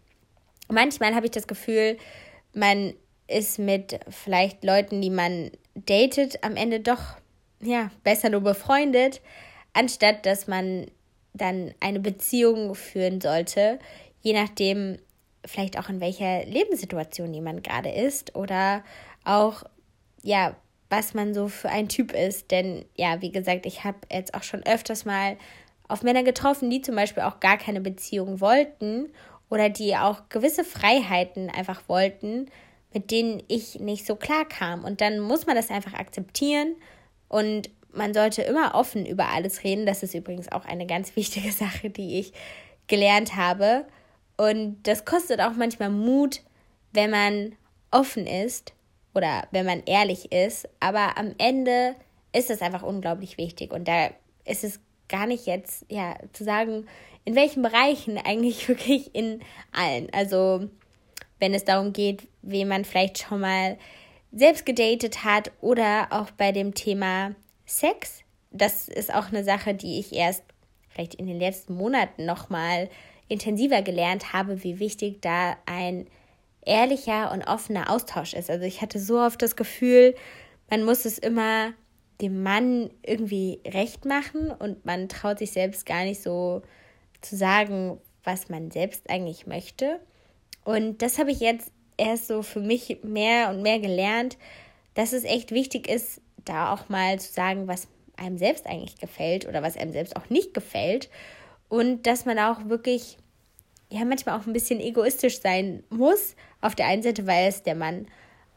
manchmal 0.69 1.15
habe 1.15 1.27
ich 1.27 1.33
das 1.33 1.47
Gefühl, 1.47 1.99
man 2.55 2.95
ist 3.27 3.59
mit 3.59 4.01
vielleicht 4.09 4.65
Leuten, 4.65 5.01
die 5.01 5.11
man 5.11 5.51
datet, 5.75 6.43
am 6.43 6.57
Ende 6.57 6.81
doch 6.81 7.17
ja 7.63 7.91
besser 8.03 8.31
nur 8.31 8.43
befreundet, 8.43 9.21
anstatt 9.73 10.27
dass 10.27 10.47
man 10.47 10.87
dann 11.33 11.75
eine 11.81 12.01
Beziehung 12.01 12.75
führen 12.75 13.21
sollte, 13.21 13.79
je 14.21 14.33
nachdem 14.33 14.99
vielleicht 15.45 15.79
auch 15.79 15.89
in 15.89 16.01
welcher 16.01 16.45
Lebenssituation 16.45 17.35
jemand 17.35 17.65
gerade 17.65 17.91
ist 17.91 18.35
oder 18.37 18.83
auch 19.25 19.65
ja, 20.23 20.57
was 20.89 21.13
man 21.13 21.35
so 21.35 21.49
für 21.49 21.69
ein 21.69 21.89
Typ 21.89 22.13
ist, 22.13 22.51
denn 22.51 22.85
ja, 22.97 23.21
wie 23.21 23.33
gesagt, 23.33 23.67
ich 23.67 23.85
habe 23.85 23.99
jetzt 24.11 24.35
auch 24.35 24.43
schon 24.43 24.65
öfters 24.65 25.05
mal 25.05 25.37
auf 25.89 26.03
Männer 26.03 26.23
getroffen, 26.23 26.71
die 26.71 26.81
zum 26.81 26.95
Beispiel 26.95 27.25
auch 27.25 27.41
gar 27.41 27.59
keine 27.59 27.81
Beziehung 27.81 28.41
wollten 28.41 29.13
oder 29.51 29.69
die 29.69 29.97
auch 29.97 30.29
gewisse 30.29 30.65
Freiheiten 30.65 31.51
einfach 31.51 31.83
wollten, 31.89 32.51
mit 32.95 33.11
denen 33.11 33.43
ich 33.49 33.81
nicht 33.81 34.07
so 34.07 34.17
klar 34.17 34.47
kam. 34.47 34.85
Und 34.85 35.01
dann 35.01 35.21
muss 35.21 35.47
man 35.47 35.57
das 35.57 35.71
einfach 35.71 35.95
akzeptieren 35.95 36.77
und 37.29 37.69
man 37.93 38.15
sollte 38.15 38.43
immer 38.43 38.75
offen 38.75 39.05
über 39.05 39.29
alles 39.29 39.65
reden. 39.65 39.87
Das 39.87 40.03
ist 40.03 40.15
übrigens 40.15 40.51
auch 40.51 40.65
eine 40.65 40.87
ganz 40.87 41.17
wichtige 41.17 41.53
Sache, 41.53 41.91
die 41.91 42.21
ich 42.21 42.33
gelernt 42.87 43.37
habe. 43.37 43.85
Und 44.37 44.83
das 44.85 45.05
kostet 45.05 45.41
auch 45.41 45.55
manchmal 45.55 45.91
Mut, 45.91 46.41
wenn 46.93 47.11
man 47.11 47.57
offen 47.91 48.27
ist 48.27 48.73
oder 49.15 49.47
wenn 49.51 49.67
man 49.67 49.83
ehrlich 49.85 50.33
ist. 50.33 50.69
Aber 50.81 51.19
am 51.19 51.35
Ende 51.39 51.95
ist 52.33 52.51
es 52.51 52.63
einfach 52.63 52.83
unglaublich 52.83 53.39
wichtig. 53.39 53.73
Und 53.73 53.87
da 53.87 54.11
ist 54.45 54.65
es 54.65 54.81
gar 55.09 55.27
nicht 55.27 55.47
jetzt, 55.47 55.85
ja, 55.89 56.17
zu 56.33 56.45
sagen, 56.45 56.87
in 57.25 57.35
welchen 57.35 57.63
Bereichen 57.63 58.19
eigentlich 58.25 58.69
wirklich 58.69 59.15
in 59.15 59.41
allen. 59.73 60.09
Also 60.13 60.69
wenn 61.41 61.55
es 61.55 61.65
darum 61.65 61.93
geht, 61.93 62.29
wen 62.43 62.69
man 62.69 62.85
vielleicht 62.85 63.19
schon 63.19 63.41
mal 63.41 63.77
selbst 64.33 64.67
gedatet 64.67 65.25
hat 65.25 65.53
oder 65.61 66.09
auch 66.11 66.31
bei 66.33 66.53
dem 66.53 66.75
Thema 66.75 67.35
Sex. 67.67 68.23
Das 68.51 68.89
ist 68.89 69.13
auch 69.13 69.29
eine 69.29 69.45
Sache, 69.45 69.75
die 69.75 69.99
ich 69.99 70.13
erst 70.13 70.43
vielleicht 70.89 71.15
in 71.15 71.27
den 71.27 71.39
letzten 71.39 71.75
Monaten 71.75 72.25
noch 72.25 72.51
mal 72.51 72.89
intensiver 73.29 73.83
gelernt 73.83 74.33
habe, 74.33 74.63
wie 74.63 74.79
wichtig 74.79 75.21
da 75.21 75.57
ein 75.67 76.07
ehrlicher 76.65 77.33
und 77.33 77.43
offener 77.43 77.91
Austausch 77.91 78.35
ist. 78.35 78.51
Also 78.51 78.65
ich 78.65 78.81
hatte 78.81 78.99
so 78.99 79.19
oft 79.19 79.41
das 79.43 79.57
Gefühl, 79.57 80.15
man 80.71 80.85
muss 80.85 81.05
es 81.05 81.19
immer 81.19 81.73
dem 82.21 82.43
Mann 82.43 82.91
irgendwie 83.05 83.61
recht 83.67 84.05
machen 84.05 84.51
und 84.51 84.85
man 84.85 85.09
traut 85.09 85.39
sich 85.39 85.53
selbst 85.53 85.85
gar 85.85 86.05
nicht 86.05 86.23
so 86.23 86.63
zu 87.21 87.37
sagen, 87.37 87.99
was 88.23 88.49
man 88.49 88.71
selbst 88.71 89.11
eigentlich 89.11 89.47
möchte. 89.47 90.01
Und 90.65 91.03
das 91.03 91.19
habe 91.19 91.31
ich 91.31 91.41
jetzt 91.41 91.71
erst 91.97 92.27
so 92.27 92.43
für 92.43 92.61
mich 92.61 92.99
mehr 93.03 93.51
und 93.51 93.63
mehr 93.63 93.79
gelernt, 93.79 94.37
dass 94.95 95.13
es 95.13 95.25
echt 95.25 95.53
wichtig 95.53 95.89
ist, 95.89 96.21
da 96.45 96.73
auch 96.73 96.89
mal 96.89 97.19
zu 97.19 97.33
sagen, 97.33 97.69
was 97.69 97.89
einem 98.17 98.39
selbst 98.39 98.67
eigentlich 98.67 98.99
gefällt 98.99 99.47
oder 99.47 99.63
was 99.63 99.77
einem 99.77 99.93
selbst 99.93 100.17
auch 100.17 100.31
nicht 100.31 100.55
gefällt. 100.55 101.11
Und 101.69 102.07
dass 102.07 102.25
man 102.25 102.39
auch 102.39 102.69
wirklich, 102.69 103.19
ja, 103.91 104.05
manchmal 104.05 104.39
auch 104.39 104.47
ein 104.47 104.53
bisschen 104.53 104.81
egoistisch 104.81 105.41
sein 105.41 105.83
muss. 105.91 106.37
Auf 106.61 106.75
der 106.75 106.87
einen 106.87 107.03
Seite, 107.03 107.27
weil 107.27 107.49
es 107.49 107.63
der 107.63 107.75
Mann 107.75 108.07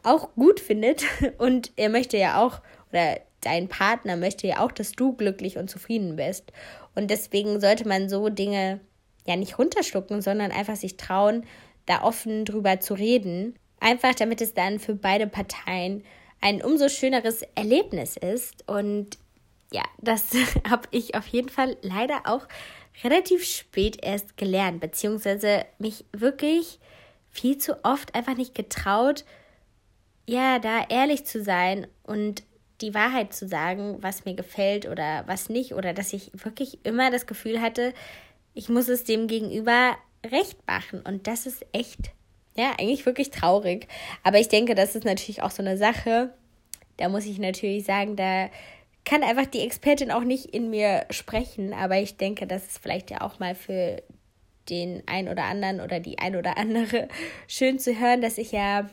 auch 0.02 0.34
gut 0.34 0.60
findet 0.60 1.04
und 1.38 1.72
er 1.76 1.88
möchte 1.88 2.16
ja 2.16 2.42
auch, 2.42 2.60
oder 2.90 3.20
dein 3.40 3.68
Partner 3.68 4.16
möchte 4.16 4.46
ja 4.46 4.60
auch, 4.60 4.72
dass 4.72 4.92
du 4.92 5.12
glücklich 5.14 5.58
und 5.58 5.68
zufrieden 5.68 6.16
bist. 6.16 6.52
Und 6.94 7.10
deswegen 7.10 7.60
sollte 7.60 7.86
man 7.86 8.08
so 8.08 8.28
Dinge 8.28 8.80
ja 9.26 9.36
nicht 9.36 9.58
runterschlucken, 9.58 10.22
sondern 10.22 10.50
einfach 10.50 10.76
sich 10.76 10.96
trauen, 10.96 11.44
da 11.88 12.02
offen 12.02 12.44
drüber 12.44 12.80
zu 12.80 12.94
reden. 12.94 13.56
Einfach 13.80 14.14
damit 14.14 14.40
es 14.40 14.54
dann 14.54 14.78
für 14.78 14.94
beide 14.94 15.26
Parteien 15.26 16.04
ein 16.40 16.62
umso 16.62 16.88
schöneres 16.88 17.42
Erlebnis 17.54 18.16
ist. 18.16 18.68
Und 18.68 19.18
ja, 19.72 19.82
das 19.98 20.30
habe 20.68 20.88
ich 20.90 21.14
auf 21.14 21.26
jeden 21.28 21.48
Fall 21.48 21.76
leider 21.82 22.22
auch 22.24 22.46
relativ 23.04 23.44
spät 23.44 23.98
erst 24.02 24.36
gelernt, 24.36 24.80
beziehungsweise 24.80 25.64
mich 25.78 26.04
wirklich 26.12 26.80
viel 27.30 27.58
zu 27.58 27.84
oft 27.84 28.14
einfach 28.14 28.36
nicht 28.36 28.54
getraut, 28.54 29.24
ja, 30.26 30.58
da 30.58 30.84
ehrlich 30.88 31.24
zu 31.24 31.42
sein 31.42 31.86
und 32.02 32.42
die 32.80 32.94
Wahrheit 32.94 33.32
zu 33.32 33.48
sagen, 33.48 33.98
was 34.00 34.24
mir 34.24 34.34
gefällt 34.34 34.86
oder 34.86 35.24
was 35.26 35.48
nicht, 35.48 35.74
oder 35.74 35.92
dass 35.94 36.12
ich 36.12 36.30
wirklich 36.34 36.84
immer 36.84 37.10
das 37.10 37.26
Gefühl 37.26 37.60
hatte, 37.60 37.94
ich 38.54 38.68
muss 38.68 38.88
es 38.88 39.04
dem 39.04 39.26
Gegenüber 39.26 39.96
recht 40.24 40.66
machen. 40.66 41.00
Und 41.00 41.26
das 41.26 41.46
ist 41.46 41.64
echt, 41.72 42.12
ja, 42.56 42.72
eigentlich 42.78 43.06
wirklich 43.06 43.30
traurig. 43.30 43.88
Aber 44.22 44.38
ich 44.38 44.48
denke, 44.48 44.74
das 44.74 44.94
ist 44.94 45.04
natürlich 45.04 45.42
auch 45.42 45.50
so 45.50 45.62
eine 45.62 45.76
Sache. 45.76 46.32
Da 46.96 47.08
muss 47.08 47.26
ich 47.26 47.38
natürlich 47.38 47.84
sagen, 47.84 48.16
da 48.16 48.48
kann 49.04 49.22
einfach 49.22 49.46
die 49.46 49.60
Expertin 49.60 50.10
auch 50.10 50.24
nicht 50.24 50.46
in 50.46 50.70
mir 50.70 51.06
sprechen. 51.10 51.72
Aber 51.72 51.98
ich 51.98 52.16
denke, 52.16 52.46
das 52.46 52.66
ist 52.66 52.78
vielleicht 52.78 53.10
ja 53.10 53.20
auch 53.20 53.38
mal 53.38 53.54
für 53.54 54.02
den 54.68 55.02
ein 55.06 55.28
oder 55.28 55.44
anderen 55.44 55.80
oder 55.80 55.98
die 55.98 56.18
ein 56.18 56.36
oder 56.36 56.58
andere 56.58 57.08
schön 57.46 57.78
zu 57.78 57.98
hören, 57.98 58.20
dass 58.20 58.38
ich 58.38 58.52
ja 58.52 58.88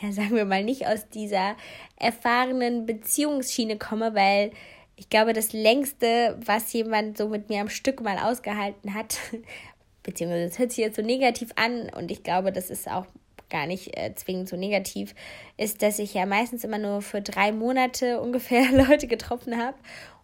ja, 0.00 0.12
sagen 0.12 0.34
wir 0.34 0.44
mal, 0.44 0.64
nicht 0.64 0.86
aus 0.86 1.08
dieser 1.08 1.56
erfahrenen 1.96 2.86
Beziehungsschiene 2.86 3.78
komme, 3.78 4.14
weil 4.14 4.50
ich 4.96 5.08
glaube, 5.08 5.32
das 5.32 5.52
längste, 5.52 6.38
was 6.44 6.72
jemand 6.72 7.18
so 7.18 7.28
mit 7.28 7.48
mir 7.48 7.60
am 7.60 7.68
Stück 7.68 8.00
mal 8.00 8.18
ausgehalten 8.18 8.94
hat, 8.94 9.18
beziehungsweise 10.04 10.48
das 10.48 10.58
hört 10.58 10.70
sich 10.70 10.78
jetzt 10.78 10.96
so 10.96 11.02
negativ 11.02 11.50
an 11.56 11.90
und 11.90 12.12
ich 12.12 12.22
glaube, 12.22 12.52
das 12.52 12.70
ist 12.70 12.88
auch 12.88 13.06
gar 13.50 13.66
nicht 13.66 13.96
äh, 13.96 14.14
zwingend 14.14 14.48
so 14.48 14.56
negativ, 14.56 15.14
ist, 15.56 15.82
dass 15.82 15.98
ich 15.98 16.14
ja 16.14 16.26
meistens 16.26 16.64
immer 16.64 16.78
nur 16.78 17.02
für 17.02 17.20
drei 17.20 17.50
Monate 17.50 18.20
ungefähr 18.22 18.70
Leute 18.88 19.06
getroffen 19.06 19.58
habe. 19.58 19.76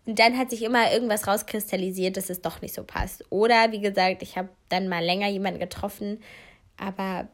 Und 0.06 0.18
dann 0.18 0.38
hat 0.38 0.50
sich 0.50 0.62
immer 0.62 0.92
irgendwas 0.92 1.26
rauskristallisiert, 1.26 2.16
dass 2.16 2.30
es 2.30 2.40
doch 2.40 2.62
nicht 2.62 2.74
so 2.74 2.84
passt. 2.84 3.24
Oder 3.30 3.70
wie 3.70 3.80
gesagt, 3.80 4.22
ich 4.22 4.36
habe 4.36 4.48
dann 4.68 4.88
mal 4.88 5.04
länger 5.04 5.28
jemanden 5.28 5.60
getroffen, 5.60 6.22
aber 6.76 7.28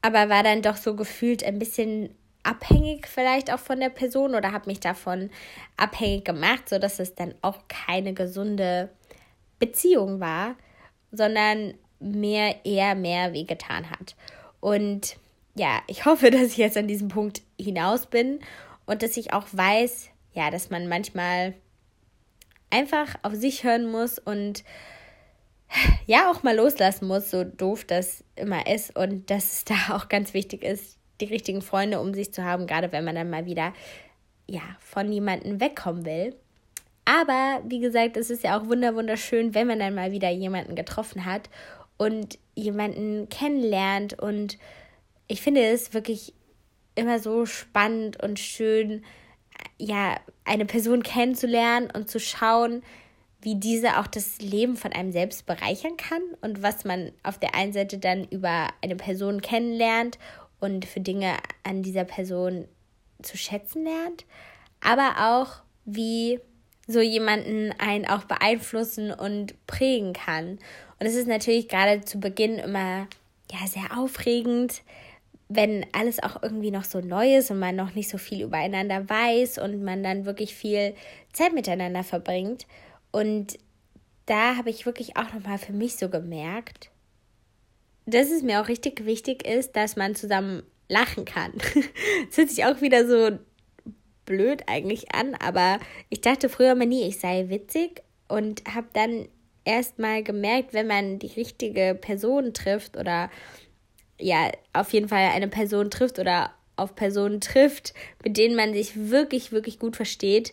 aber 0.00 0.28
war 0.28 0.42
dann 0.42 0.60
doch 0.60 0.76
so 0.76 0.94
gefühlt 0.94 1.42
ein 1.42 1.58
bisschen 1.58 2.14
abhängig 2.42 3.06
vielleicht 3.06 3.50
auch 3.50 3.58
von 3.58 3.80
der 3.80 3.88
Person 3.88 4.34
oder 4.34 4.52
habe 4.52 4.68
mich 4.68 4.78
davon 4.78 5.30
abhängig 5.78 6.26
gemacht, 6.26 6.68
sodass 6.68 6.98
es 6.98 7.14
dann 7.14 7.34
auch 7.40 7.58
keine 7.68 8.12
gesunde 8.12 8.90
Beziehung 9.58 10.20
war, 10.20 10.56
sondern 11.16 11.74
mir 12.00 12.56
eher 12.64 12.94
mehr 12.94 13.32
wehgetan 13.32 13.90
hat. 13.90 14.14
Und 14.60 15.16
ja, 15.54 15.82
ich 15.86 16.04
hoffe, 16.04 16.30
dass 16.32 16.42
ich 16.42 16.56
jetzt 16.56 16.76
an 16.76 16.88
diesem 16.88 17.08
Punkt 17.08 17.42
hinaus 17.60 18.06
bin 18.06 18.40
und 18.86 19.02
dass 19.02 19.16
ich 19.16 19.32
auch 19.32 19.46
weiß, 19.52 20.10
ja, 20.32 20.50
dass 20.50 20.70
man 20.70 20.88
manchmal 20.88 21.54
einfach 22.70 23.14
auf 23.22 23.34
sich 23.34 23.64
hören 23.64 23.90
muss 23.90 24.18
und 24.18 24.64
ja 26.06 26.30
auch 26.30 26.42
mal 26.42 26.56
loslassen 26.56 27.06
muss, 27.06 27.30
so 27.30 27.44
doof 27.44 27.84
das 27.84 28.24
immer 28.36 28.66
ist 28.66 28.96
und 28.96 29.30
dass 29.30 29.52
es 29.52 29.64
da 29.88 29.96
auch 29.96 30.08
ganz 30.08 30.34
wichtig 30.34 30.62
ist, 30.62 30.98
die 31.20 31.26
richtigen 31.26 31.62
Freunde 31.62 32.00
um 32.00 32.12
sich 32.12 32.32
zu 32.32 32.44
haben, 32.44 32.66
gerade 32.66 32.92
wenn 32.92 33.04
man 33.04 33.14
dann 33.14 33.30
mal 33.30 33.46
wieder 33.46 33.72
ja 34.46 34.62
von 34.80 35.10
jemandem 35.10 35.60
wegkommen 35.60 36.04
will. 36.04 36.34
Aber 37.04 37.62
wie 37.66 37.80
gesagt, 37.80 38.16
es 38.16 38.30
ist 38.30 38.44
ja 38.44 38.58
auch 38.58 38.66
wunderschön, 38.66 39.54
wenn 39.54 39.66
man 39.66 39.78
dann 39.78 39.94
mal 39.94 40.12
wieder 40.12 40.30
jemanden 40.30 40.74
getroffen 40.74 41.24
hat 41.24 41.50
und 41.96 42.38
jemanden 42.54 43.28
kennenlernt. 43.28 44.18
Und 44.18 44.58
ich 45.26 45.42
finde 45.42 45.64
es 45.64 45.92
wirklich 45.92 46.32
immer 46.94 47.18
so 47.18 47.44
spannend 47.44 48.22
und 48.22 48.38
schön, 48.38 49.04
ja, 49.78 50.18
eine 50.44 50.64
Person 50.64 51.02
kennenzulernen 51.02 51.90
und 51.94 52.10
zu 52.10 52.20
schauen, 52.20 52.82
wie 53.40 53.56
diese 53.56 53.98
auch 53.98 54.06
das 54.06 54.40
Leben 54.40 54.76
von 54.76 54.92
einem 54.92 55.12
selbst 55.12 55.44
bereichern 55.44 55.98
kann 55.98 56.22
und 56.40 56.62
was 56.62 56.84
man 56.84 57.12
auf 57.22 57.38
der 57.38 57.54
einen 57.54 57.74
Seite 57.74 57.98
dann 57.98 58.24
über 58.24 58.68
eine 58.82 58.96
Person 58.96 59.42
kennenlernt 59.42 60.18
und 60.60 60.86
für 60.86 61.00
Dinge 61.00 61.36
an 61.62 61.82
dieser 61.82 62.04
Person 62.04 62.66
zu 63.22 63.36
schätzen 63.36 63.84
lernt, 63.84 64.24
aber 64.80 65.34
auch 65.34 65.62
wie 65.84 66.40
so 66.86 67.00
jemanden 67.00 67.72
einen 67.78 68.06
auch 68.06 68.24
beeinflussen 68.24 69.10
und 69.10 69.54
prägen 69.66 70.12
kann. 70.12 70.58
Und 71.00 71.06
es 71.06 71.14
ist 71.14 71.28
natürlich 71.28 71.68
gerade 71.68 72.02
zu 72.02 72.20
Beginn 72.20 72.58
immer 72.58 73.06
ja 73.50 73.66
sehr 73.66 73.98
aufregend, 73.98 74.82
wenn 75.48 75.86
alles 75.92 76.22
auch 76.22 76.42
irgendwie 76.42 76.70
noch 76.70 76.84
so 76.84 77.00
neu 77.00 77.36
ist 77.36 77.50
und 77.50 77.58
man 77.58 77.76
noch 77.76 77.94
nicht 77.94 78.08
so 78.08 78.18
viel 78.18 78.42
übereinander 78.42 79.08
weiß 79.08 79.58
und 79.58 79.82
man 79.82 80.02
dann 80.02 80.24
wirklich 80.24 80.54
viel 80.54 80.94
Zeit 81.32 81.52
miteinander 81.52 82.02
verbringt. 82.02 82.66
Und 83.12 83.58
da 84.26 84.56
habe 84.56 84.70
ich 84.70 84.86
wirklich 84.86 85.16
auch 85.16 85.32
nochmal 85.32 85.58
für 85.58 85.72
mich 85.72 85.96
so 85.96 86.08
gemerkt, 86.08 86.90
dass 88.06 88.30
es 88.30 88.42
mir 88.42 88.60
auch 88.60 88.68
richtig 88.68 89.04
wichtig 89.06 89.46
ist, 89.46 89.76
dass 89.76 89.96
man 89.96 90.14
zusammen 90.14 90.62
lachen 90.88 91.24
kann. 91.24 91.52
Das 92.28 92.38
hört 92.38 92.50
sich 92.50 92.64
auch 92.64 92.80
wieder 92.80 93.06
so 93.06 93.38
blöd 94.24 94.64
eigentlich 94.66 95.14
an, 95.14 95.34
aber 95.34 95.78
ich 96.08 96.20
dachte 96.20 96.48
früher 96.48 96.74
mal 96.74 96.86
nie, 96.86 97.06
ich 97.06 97.20
sei 97.20 97.48
witzig 97.48 98.02
und 98.28 98.62
habe 98.74 98.88
dann 98.92 99.28
erst 99.64 99.98
mal 99.98 100.22
gemerkt, 100.22 100.74
wenn 100.74 100.86
man 100.86 101.18
die 101.18 101.28
richtige 101.28 101.98
Person 102.00 102.52
trifft 102.52 102.96
oder 102.96 103.30
ja, 104.18 104.50
auf 104.72 104.92
jeden 104.92 105.08
Fall 105.08 105.30
eine 105.32 105.48
Person 105.48 105.90
trifft 105.90 106.18
oder 106.18 106.52
auf 106.76 106.94
Personen 106.94 107.40
trifft, 107.40 107.94
mit 108.22 108.36
denen 108.36 108.56
man 108.56 108.72
sich 108.72 109.10
wirklich, 109.10 109.52
wirklich 109.52 109.78
gut 109.78 109.96
versteht, 109.96 110.52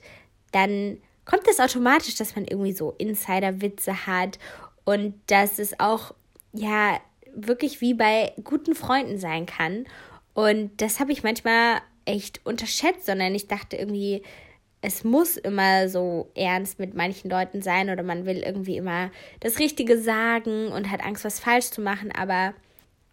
dann 0.51 0.97
kommt 1.25 1.47
das 1.47 1.59
automatisch, 1.59 2.15
dass 2.15 2.35
man 2.35 2.45
irgendwie 2.45 2.73
so 2.73 2.93
Insider-Witze 2.97 4.05
hat 4.07 4.39
und 4.83 5.15
dass 5.27 5.59
es 5.59 5.79
auch, 5.79 6.13
ja, 6.53 6.99
wirklich 7.33 7.81
wie 7.81 7.93
bei 7.93 8.33
guten 8.43 8.75
Freunden 8.75 9.17
sein 9.17 9.45
kann. 9.45 9.85
Und 10.33 10.81
das 10.81 10.99
habe 10.99 11.11
ich 11.11 11.23
manchmal 11.23 11.81
echt 12.05 12.41
unterschätzt, 12.45 13.05
sondern 13.05 13.35
ich 13.35 13.47
dachte 13.47 13.75
irgendwie, 13.75 14.23
es 14.81 15.03
muss 15.03 15.37
immer 15.37 15.87
so 15.89 16.31
ernst 16.35 16.79
mit 16.79 16.95
manchen 16.95 17.29
Leuten 17.29 17.61
sein 17.61 17.89
oder 17.89 18.03
man 18.03 18.25
will 18.25 18.37
irgendwie 18.37 18.77
immer 18.77 19.11
das 19.39 19.59
Richtige 19.59 19.97
sagen 19.99 20.67
und 20.69 20.89
hat 20.89 21.03
Angst, 21.03 21.23
was 21.23 21.39
falsch 21.39 21.69
zu 21.69 21.81
machen. 21.81 22.11
Aber 22.11 22.53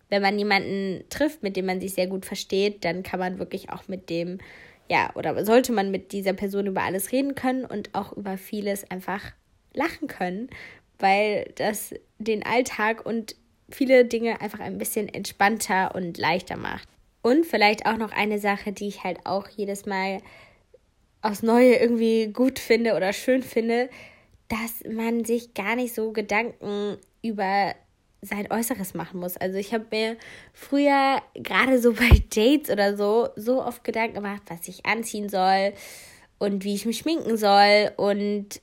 wenn 0.09 0.23
man 0.23 0.39
jemanden 0.39 1.05
trifft, 1.11 1.43
mit 1.43 1.57
dem 1.57 1.67
man 1.67 1.81
sich 1.81 1.93
sehr 1.93 2.07
gut 2.07 2.25
versteht, 2.25 2.85
dann 2.85 3.03
kann 3.03 3.21
man 3.21 3.39
wirklich 3.39 3.71
auch 3.71 3.87
mit 3.87 4.09
dem, 4.09 4.39
ja, 4.89 5.11
oder 5.15 5.45
sollte 5.45 5.73
man 5.73 5.91
mit 5.91 6.13
dieser 6.13 6.33
Person 6.33 6.67
über 6.67 6.83
alles 6.83 7.13
reden 7.13 7.35
können 7.35 7.67
und 7.67 7.95
auch 7.95 8.13
über 8.17 8.39
vieles 8.39 8.91
einfach 8.91 9.33
lachen 9.75 10.09
können, 10.09 10.49
weil 10.99 11.53
das 11.57 11.95
den 12.19 12.45
Alltag 12.45 13.05
und 13.05 13.37
viele 13.71 14.07
Dinge 14.07 14.41
einfach 14.41 14.61
ein 14.61 14.79
bisschen 14.79 15.09
entspannter 15.09 15.95
und 15.95 16.17
leichter 16.17 16.57
macht. 16.57 16.89
Und 17.29 17.45
vielleicht 17.45 17.85
auch 17.85 17.99
noch 17.99 18.11
eine 18.11 18.39
Sache, 18.39 18.73
die 18.73 18.89
ich 18.89 19.05
halt 19.05 19.27
auch 19.27 19.47
jedes 19.49 19.85
Mal 19.85 20.23
aufs 21.21 21.43
Neue 21.43 21.75
irgendwie 21.75 22.29
gut 22.33 22.59
finde 22.59 22.95
oder 22.95 23.13
schön 23.13 23.43
finde, 23.43 23.91
dass 24.49 24.83
man 24.91 25.27
sich 25.27 25.53
gar 25.53 25.77
nicht 25.77 25.95
so 25.95 26.13
Gedanken 26.13 26.97
über 27.21 27.75
sein 28.23 28.51
Äußeres 28.51 28.95
machen 28.95 29.21
muss. 29.21 29.37
Also 29.37 29.59
ich 29.59 29.75
habe 29.75 29.85
mir 29.91 30.17
früher 30.55 31.21
gerade 31.35 31.79
so 31.79 31.93
bei 31.93 32.09
Dates 32.35 32.71
oder 32.71 32.97
so 32.97 33.29
so 33.37 33.63
oft 33.63 33.85
Gedanken 33.85 34.15
gemacht, 34.15 34.45
was 34.49 34.67
ich 34.67 34.87
anziehen 34.87 35.29
soll 35.29 35.75
und 36.39 36.65
wie 36.65 36.75
ich 36.75 36.87
mich 36.87 36.97
schminken 36.97 37.37
soll 37.37 37.93
und 37.99 38.63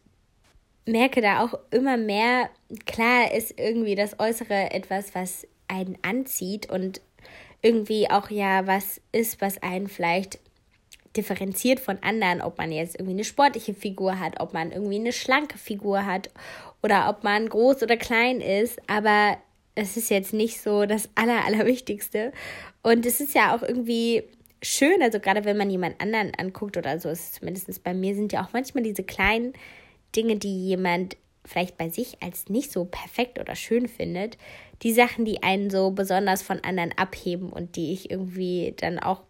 merke 0.88 1.22
da 1.22 1.44
auch 1.44 1.54
immer 1.70 1.98
mehr, 1.98 2.50
klar 2.88 3.32
ist 3.32 3.60
irgendwie 3.60 3.94
das 3.94 4.20
Äußere 4.20 4.72
etwas, 4.72 5.14
was 5.14 5.48
einen 5.68 6.00
anzieht 6.02 6.68
und 6.72 7.00
irgendwie 7.66 8.12
auch 8.12 8.30
ja 8.30 8.68
was 8.68 9.02
ist, 9.12 9.42
was 9.42 9.62
einen 9.64 9.88
vielleicht 9.88 10.40
differenziert 11.18 11.80
von 11.80 11.98
anderen, 12.04 12.42
ob 12.42 12.60
man 12.60 12.72
jetzt 12.72 12.96
irgendwie 12.96 13.16
eine 13.16 13.24
sportliche 13.24 13.74
Figur 13.74 14.20
hat, 14.20 14.40
ob 14.40 14.54
man 14.54 14.72
irgendwie 14.72 15.00
eine 15.00 15.14
schlanke 15.14 15.58
Figur 15.58 16.06
hat 16.06 16.30
oder 16.84 17.10
ob 17.10 17.24
man 17.24 17.50
groß 17.50 17.82
oder 17.82 17.98
klein 17.98 18.40
ist, 18.40 18.80
aber 18.88 19.38
es 19.74 19.98
ist 19.98 20.12
jetzt 20.12 20.32
nicht 20.34 20.62
so 20.62 20.86
das 20.86 21.10
Aller, 21.16 21.44
Allerwichtigste. 21.44 22.32
Und 22.84 23.04
es 23.06 23.20
ist 23.20 23.34
ja 23.34 23.56
auch 23.56 23.64
irgendwie 23.64 24.24
schön, 24.62 25.02
also 25.02 25.20
gerade 25.20 25.44
wenn 25.44 25.58
man 25.58 25.72
jemand 25.72 26.00
anderen 26.00 26.34
anguckt 26.36 26.78
oder 26.78 27.00
so, 27.00 27.10
ist 27.10 27.36
zumindest 27.36 27.84
bei 27.84 27.96
mir, 27.96 28.14
sind 28.14 28.32
ja 28.32 28.46
auch 28.46 28.54
manchmal 28.54 28.84
diese 28.84 29.04
kleinen 29.04 29.54
Dinge, 30.16 30.36
die 30.36 30.68
jemand 30.68 31.18
vielleicht 31.46 31.78
bei 31.78 31.90
sich 31.90 32.22
als 32.22 32.50
nicht 32.50 32.72
so 32.72 32.86
perfekt 32.86 33.40
oder 33.40 33.56
schön 33.56 33.88
findet, 33.88 34.38
die 34.82 34.94
Sachen, 34.94 35.26
die 35.26 35.44
einen 35.44 35.70
so 35.70 35.92
besonders 35.92 36.42
von 36.42 36.60
anderen 36.64 36.92
abheben 36.98 37.50
und 37.50 37.76
die 37.76 37.94
ich 37.94 38.12
irgendwie 38.12 38.74
dann 38.78 39.00
auch 39.00 39.22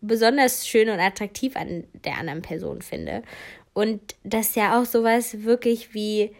besonders 0.00 0.66
schön 0.68 0.88
und 0.88 1.00
attraktiv 1.00 1.56
an 1.56 1.84
der 2.04 2.18
anderen 2.18 2.42
Person 2.42 2.82
finde. 2.82 3.22
Und 3.72 4.16
das 4.22 4.54
ja 4.54 4.78
auch 4.80 4.84
sowas 4.84 5.44
wirklich 5.44 5.94
wie 5.94 6.32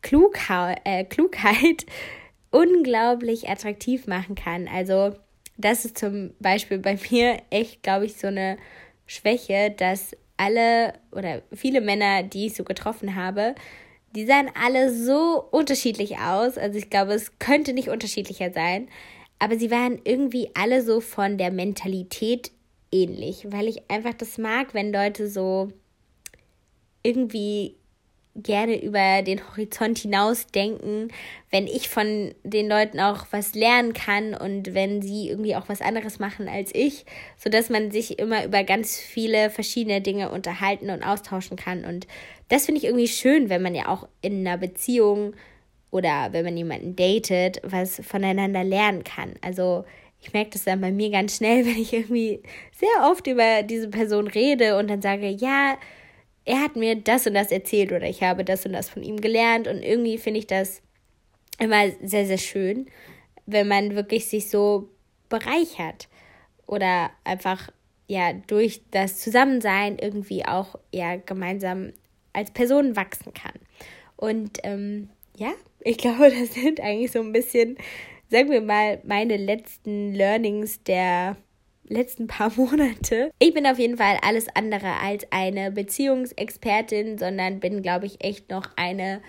Klugha 0.00 0.74
äh, 0.84 1.04
Klugheit 1.04 1.86
unglaublich 2.50 3.48
attraktiv 3.48 4.06
machen 4.06 4.34
kann. 4.34 4.68
Also 4.68 5.14
das 5.56 5.84
ist 5.84 5.98
zum 5.98 6.34
Beispiel 6.40 6.78
bei 6.78 6.98
mir 7.10 7.42
echt, 7.50 7.82
glaube 7.82 8.06
ich, 8.06 8.16
so 8.16 8.28
eine 8.28 8.56
Schwäche, 9.06 9.70
dass 9.76 10.16
alle 10.36 10.94
oder 11.12 11.42
viele 11.52 11.80
Männer, 11.80 12.22
die 12.22 12.46
ich 12.46 12.54
so 12.54 12.64
getroffen 12.64 13.14
habe, 13.14 13.54
die 14.14 14.26
sahen 14.26 14.50
alle 14.54 14.92
so 14.92 15.42
unterschiedlich 15.50 16.18
aus. 16.18 16.58
Also 16.58 16.78
ich 16.78 16.90
glaube, 16.90 17.14
es 17.14 17.38
könnte 17.38 17.72
nicht 17.72 17.88
unterschiedlicher 17.88 18.52
sein. 18.52 18.88
Aber 19.38 19.58
sie 19.58 19.70
waren 19.70 20.00
irgendwie 20.04 20.50
alle 20.54 20.82
so 20.82 21.00
von 21.00 21.38
der 21.38 21.50
Mentalität 21.50 22.52
ähnlich, 22.92 23.46
weil 23.50 23.66
ich 23.66 23.90
einfach 23.90 24.14
das 24.14 24.38
mag, 24.38 24.74
wenn 24.74 24.92
Leute 24.92 25.28
so 25.28 25.72
irgendwie 27.02 27.76
gerne 28.34 28.82
über 28.82 29.22
den 29.22 29.40
Horizont 29.48 29.98
hinaus 29.98 30.46
denken, 30.46 31.08
wenn 31.50 31.66
ich 31.66 31.88
von 31.88 32.34
den 32.44 32.68
Leuten 32.68 32.98
auch 32.98 33.26
was 33.30 33.54
lernen 33.54 33.92
kann 33.92 34.34
und 34.34 34.74
wenn 34.74 35.02
sie 35.02 35.28
irgendwie 35.28 35.54
auch 35.54 35.68
was 35.68 35.82
anderes 35.82 36.18
machen 36.18 36.48
als 36.48 36.74
ich, 36.74 37.04
so 37.36 37.50
dass 37.50 37.68
man 37.68 37.90
sich 37.90 38.18
immer 38.18 38.44
über 38.44 38.64
ganz 38.64 38.98
viele 38.98 39.50
verschiedene 39.50 40.00
Dinge 40.00 40.30
unterhalten 40.30 40.88
und 40.88 41.02
austauschen 41.02 41.56
kann 41.56 41.84
und 41.84 42.06
das 42.48 42.66
finde 42.66 42.78
ich 42.78 42.84
irgendwie 42.84 43.08
schön, 43.08 43.48
wenn 43.48 43.62
man 43.62 43.74
ja 43.74 43.88
auch 43.88 44.08
in 44.22 44.46
einer 44.46 44.58
Beziehung 44.58 45.34
oder 45.90 46.28
wenn 46.32 46.44
man 46.44 46.56
jemanden 46.56 46.96
datet, 46.96 47.60
was 47.62 48.00
voneinander 48.04 48.64
lernen 48.64 49.04
kann. 49.04 49.34
Also 49.42 49.84
ich 50.20 50.32
merke 50.32 50.50
das 50.50 50.64
dann 50.64 50.80
bei 50.80 50.90
mir 50.90 51.10
ganz 51.10 51.36
schnell, 51.36 51.64
wenn 51.66 51.76
ich 51.76 51.92
irgendwie 51.92 52.42
sehr 52.72 53.10
oft 53.10 53.26
über 53.26 53.62
diese 53.62 53.88
Person 53.88 54.26
rede 54.26 54.78
und 54.78 54.88
dann 54.88 55.02
sage, 55.02 55.28
ja, 55.28 55.76
er 56.44 56.60
hat 56.60 56.76
mir 56.76 56.96
das 56.96 57.26
und 57.26 57.34
das 57.34 57.52
erzählt 57.52 57.92
oder 57.92 58.08
ich 58.08 58.22
habe 58.22 58.44
das 58.44 58.66
und 58.66 58.72
das 58.72 58.88
von 58.88 59.02
ihm 59.02 59.20
gelernt 59.20 59.68
und 59.68 59.82
irgendwie 59.82 60.18
finde 60.18 60.40
ich 60.40 60.46
das 60.46 60.82
immer 61.58 61.90
sehr, 62.02 62.26
sehr 62.26 62.38
schön, 62.38 62.86
wenn 63.46 63.68
man 63.68 63.94
wirklich 63.94 64.26
sich 64.26 64.50
so 64.50 64.88
bereichert 65.28 66.08
oder 66.66 67.10
einfach 67.24 67.70
ja 68.08 68.32
durch 68.32 68.82
das 68.90 69.18
Zusammensein 69.18 69.98
irgendwie 69.98 70.44
auch 70.44 70.74
ja 70.92 71.16
gemeinsam 71.16 71.92
als 72.32 72.50
Person 72.50 72.96
wachsen 72.96 73.32
kann. 73.34 73.54
Und 74.16 74.58
ähm, 74.62 75.10
ja, 75.36 75.52
ich 75.80 75.98
glaube, 75.98 76.30
das 76.40 76.54
sind 76.54 76.80
eigentlich 76.80 77.12
so 77.12 77.20
ein 77.20 77.32
bisschen 77.32 77.76
sagen 78.32 78.50
wir 78.50 78.62
mal, 78.62 78.98
meine 79.04 79.36
letzten 79.36 80.14
Learnings 80.14 80.82
der 80.82 81.36
letzten 81.88 82.26
paar 82.26 82.52
Monate. 82.56 83.30
Ich 83.38 83.54
bin 83.54 83.66
auf 83.66 83.78
jeden 83.78 83.96
Fall 83.96 84.18
alles 84.22 84.46
andere 84.54 84.98
als 85.02 85.26
eine 85.30 85.70
Beziehungsexpertin, 85.70 87.18
sondern 87.18 87.60
bin, 87.60 87.82
glaube 87.82 88.06
ich, 88.06 88.24
echt 88.24 88.50
noch 88.50 88.68
eine 88.76 89.20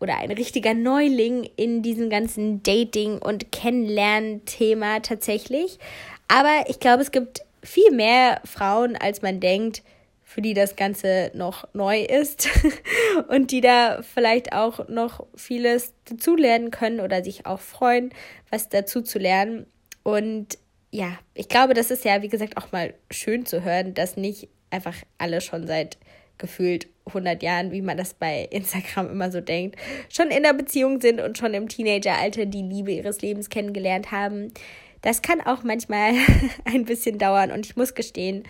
oder 0.00 0.18
ein 0.18 0.32
richtiger 0.32 0.74
Neuling 0.74 1.48
in 1.56 1.82
diesem 1.82 2.10
ganzen 2.10 2.62
Dating- 2.62 3.18
und 3.18 3.52
Kennenlernen-Thema 3.52 5.00
tatsächlich. 5.00 5.78
Aber 6.26 6.64
ich 6.66 6.80
glaube, 6.80 7.02
es 7.02 7.12
gibt 7.12 7.42
viel 7.62 7.92
mehr 7.92 8.40
Frauen, 8.44 8.96
als 8.96 9.22
man 9.22 9.38
denkt, 9.38 9.82
für 10.24 10.40
die 10.40 10.54
das 10.54 10.76
Ganze 10.76 11.30
noch 11.34 11.68
neu 11.74 12.02
ist 12.02 12.48
und 13.28 13.50
die 13.50 13.60
da 13.60 14.00
vielleicht 14.02 14.52
auch 14.52 14.88
noch 14.88 15.26
vieles 15.36 15.92
dazulernen 16.06 16.70
können 16.70 17.00
oder 17.00 17.22
sich 17.22 17.46
auch 17.46 17.60
freuen, 17.60 18.12
was 18.50 18.70
dazu 18.70 19.02
zu 19.02 19.18
lernen. 19.18 19.66
Und 20.02 20.58
ja, 20.92 21.18
ich 21.34 21.48
glaube, 21.48 21.74
das 21.74 21.90
ist 21.90 22.04
ja, 22.04 22.22
wie 22.22 22.28
gesagt, 22.28 22.56
auch 22.58 22.70
mal 22.70 22.94
schön 23.10 23.46
zu 23.46 23.64
hören, 23.64 23.94
dass 23.94 24.16
nicht 24.16 24.48
einfach 24.70 24.94
alle 25.18 25.40
schon 25.40 25.66
seit 25.66 25.96
gefühlt 26.36 26.86
100 27.06 27.42
Jahren, 27.42 27.72
wie 27.72 27.80
man 27.80 27.96
das 27.96 28.14
bei 28.14 28.46
Instagram 28.50 29.10
immer 29.10 29.32
so 29.32 29.40
denkt, 29.40 29.76
schon 30.10 30.30
in 30.30 30.42
der 30.42 30.52
Beziehung 30.52 31.00
sind 31.00 31.20
und 31.20 31.38
schon 31.38 31.54
im 31.54 31.68
Teenageralter 31.68 32.44
die 32.44 32.62
Liebe 32.62 32.92
ihres 32.92 33.22
Lebens 33.22 33.48
kennengelernt 33.48 34.12
haben. 34.12 34.52
Das 35.00 35.22
kann 35.22 35.40
auch 35.40 35.64
manchmal 35.64 36.12
ein 36.64 36.84
bisschen 36.84 37.18
dauern 37.18 37.50
und 37.50 37.64
ich 37.66 37.74
muss 37.74 37.94
gestehen, 37.94 38.44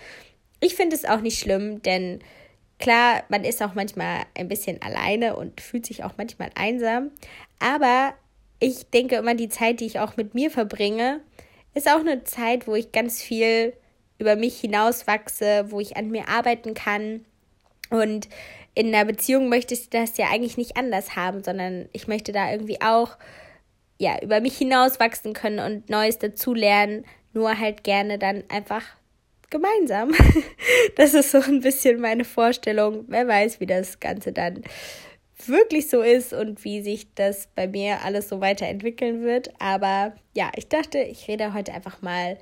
ich 0.59 0.75
finde 0.75 0.95
es 0.95 1.05
auch 1.05 1.21
nicht 1.21 1.39
schlimm, 1.39 1.81
denn 1.81 2.19
klar, 2.77 3.23
man 3.29 3.45
ist 3.45 3.63
auch 3.63 3.73
manchmal 3.73 4.23
ein 4.35 4.49
bisschen 4.49 4.81
alleine 4.81 5.35
und 5.35 5.61
fühlt 5.61 5.85
sich 5.85 6.03
auch 6.03 6.13
manchmal 6.17 6.51
einsam. 6.55 7.11
Aber 7.59 8.13
ich 8.59 8.85
denke 8.87 9.15
immer, 9.15 9.35
die 9.35 9.49
Zeit, 9.49 9.79
die 9.79 9.85
ich 9.85 9.99
auch 9.99 10.15
mit 10.15 10.35
mir 10.35 10.51
verbringe, 10.51 11.21
ist 11.73 11.89
auch 11.89 11.99
eine 11.99 12.23
Zeit, 12.23 12.67
wo 12.67 12.75
ich 12.75 12.91
ganz 12.91 13.21
viel 13.21 13.73
über 14.19 14.35
mich 14.35 14.59
hinauswachse, 14.59 15.65
wo 15.69 15.79
ich 15.79 15.97
an 15.97 16.09
mir 16.09 16.29
arbeiten 16.29 16.73
kann. 16.73 17.25
Und 17.89 18.29
in 18.75 18.87
einer 18.87 19.05
Beziehung 19.05 19.49
möchte 19.49 19.73
ich 19.73 19.89
das 19.89 20.17
ja 20.17 20.27
eigentlich 20.31 20.57
nicht 20.57 20.77
anders 20.77 21.15
haben, 21.15 21.43
sondern 21.43 21.89
ich 21.91 22.07
möchte 22.07 22.31
da 22.31 22.51
irgendwie 22.51 22.81
auch 22.81 23.17
ja, 23.97 24.19
über 24.21 24.41
mich 24.41 24.57
hinauswachsen 24.57 25.33
können 25.33 25.59
und 25.59 25.89
Neues 25.89 26.17
dazulernen, 26.17 27.05
nur 27.33 27.57
halt 27.59 27.83
gerne 27.83 28.17
dann 28.17 28.43
einfach 28.49 28.83
gemeinsam. 29.49 30.11
Das 30.95 31.13
ist 31.13 31.31
so 31.31 31.39
ein 31.39 31.61
bisschen 31.61 31.99
meine 31.99 32.23
Vorstellung. 32.23 33.05
Wer 33.07 33.27
weiß, 33.27 33.59
wie 33.59 33.65
das 33.65 33.99
Ganze 33.99 34.31
dann 34.31 34.63
wirklich 35.47 35.89
so 35.89 36.01
ist 36.01 36.33
und 36.33 36.63
wie 36.63 36.81
sich 36.81 37.13
das 37.15 37.47
bei 37.55 37.67
mir 37.67 38.01
alles 38.03 38.29
so 38.29 38.41
weiterentwickeln 38.41 39.21
wird. 39.21 39.49
Aber 39.59 40.13
ja, 40.33 40.51
ich 40.55 40.67
dachte, 40.67 40.99
ich 40.99 41.27
rede 41.27 41.53
heute 41.53 41.73
einfach 41.73 42.01
mal 42.01 42.37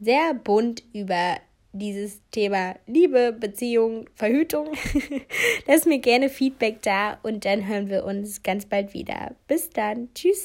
sehr 0.00 0.34
bunt 0.34 0.82
über 0.92 1.36
dieses 1.72 2.20
Thema 2.30 2.76
Liebe, 2.86 3.32
Beziehung, 3.32 4.08
Verhütung. 4.14 4.68
Lass 5.66 5.84
mir 5.84 5.98
gerne 5.98 6.28
Feedback 6.28 6.82
da 6.82 7.18
und 7.22 7.44
dann 7.44 7.66
hören 7.66 7.88
wir 7.88 8.04
uns 8.04 8.42
ganz 8.42 8.66
bald 8.66 8.94
wieder. 8.94 9.34
Bis 9.46 9.70
dann. 9.70 10.08
Tschüss. 10.14 10.44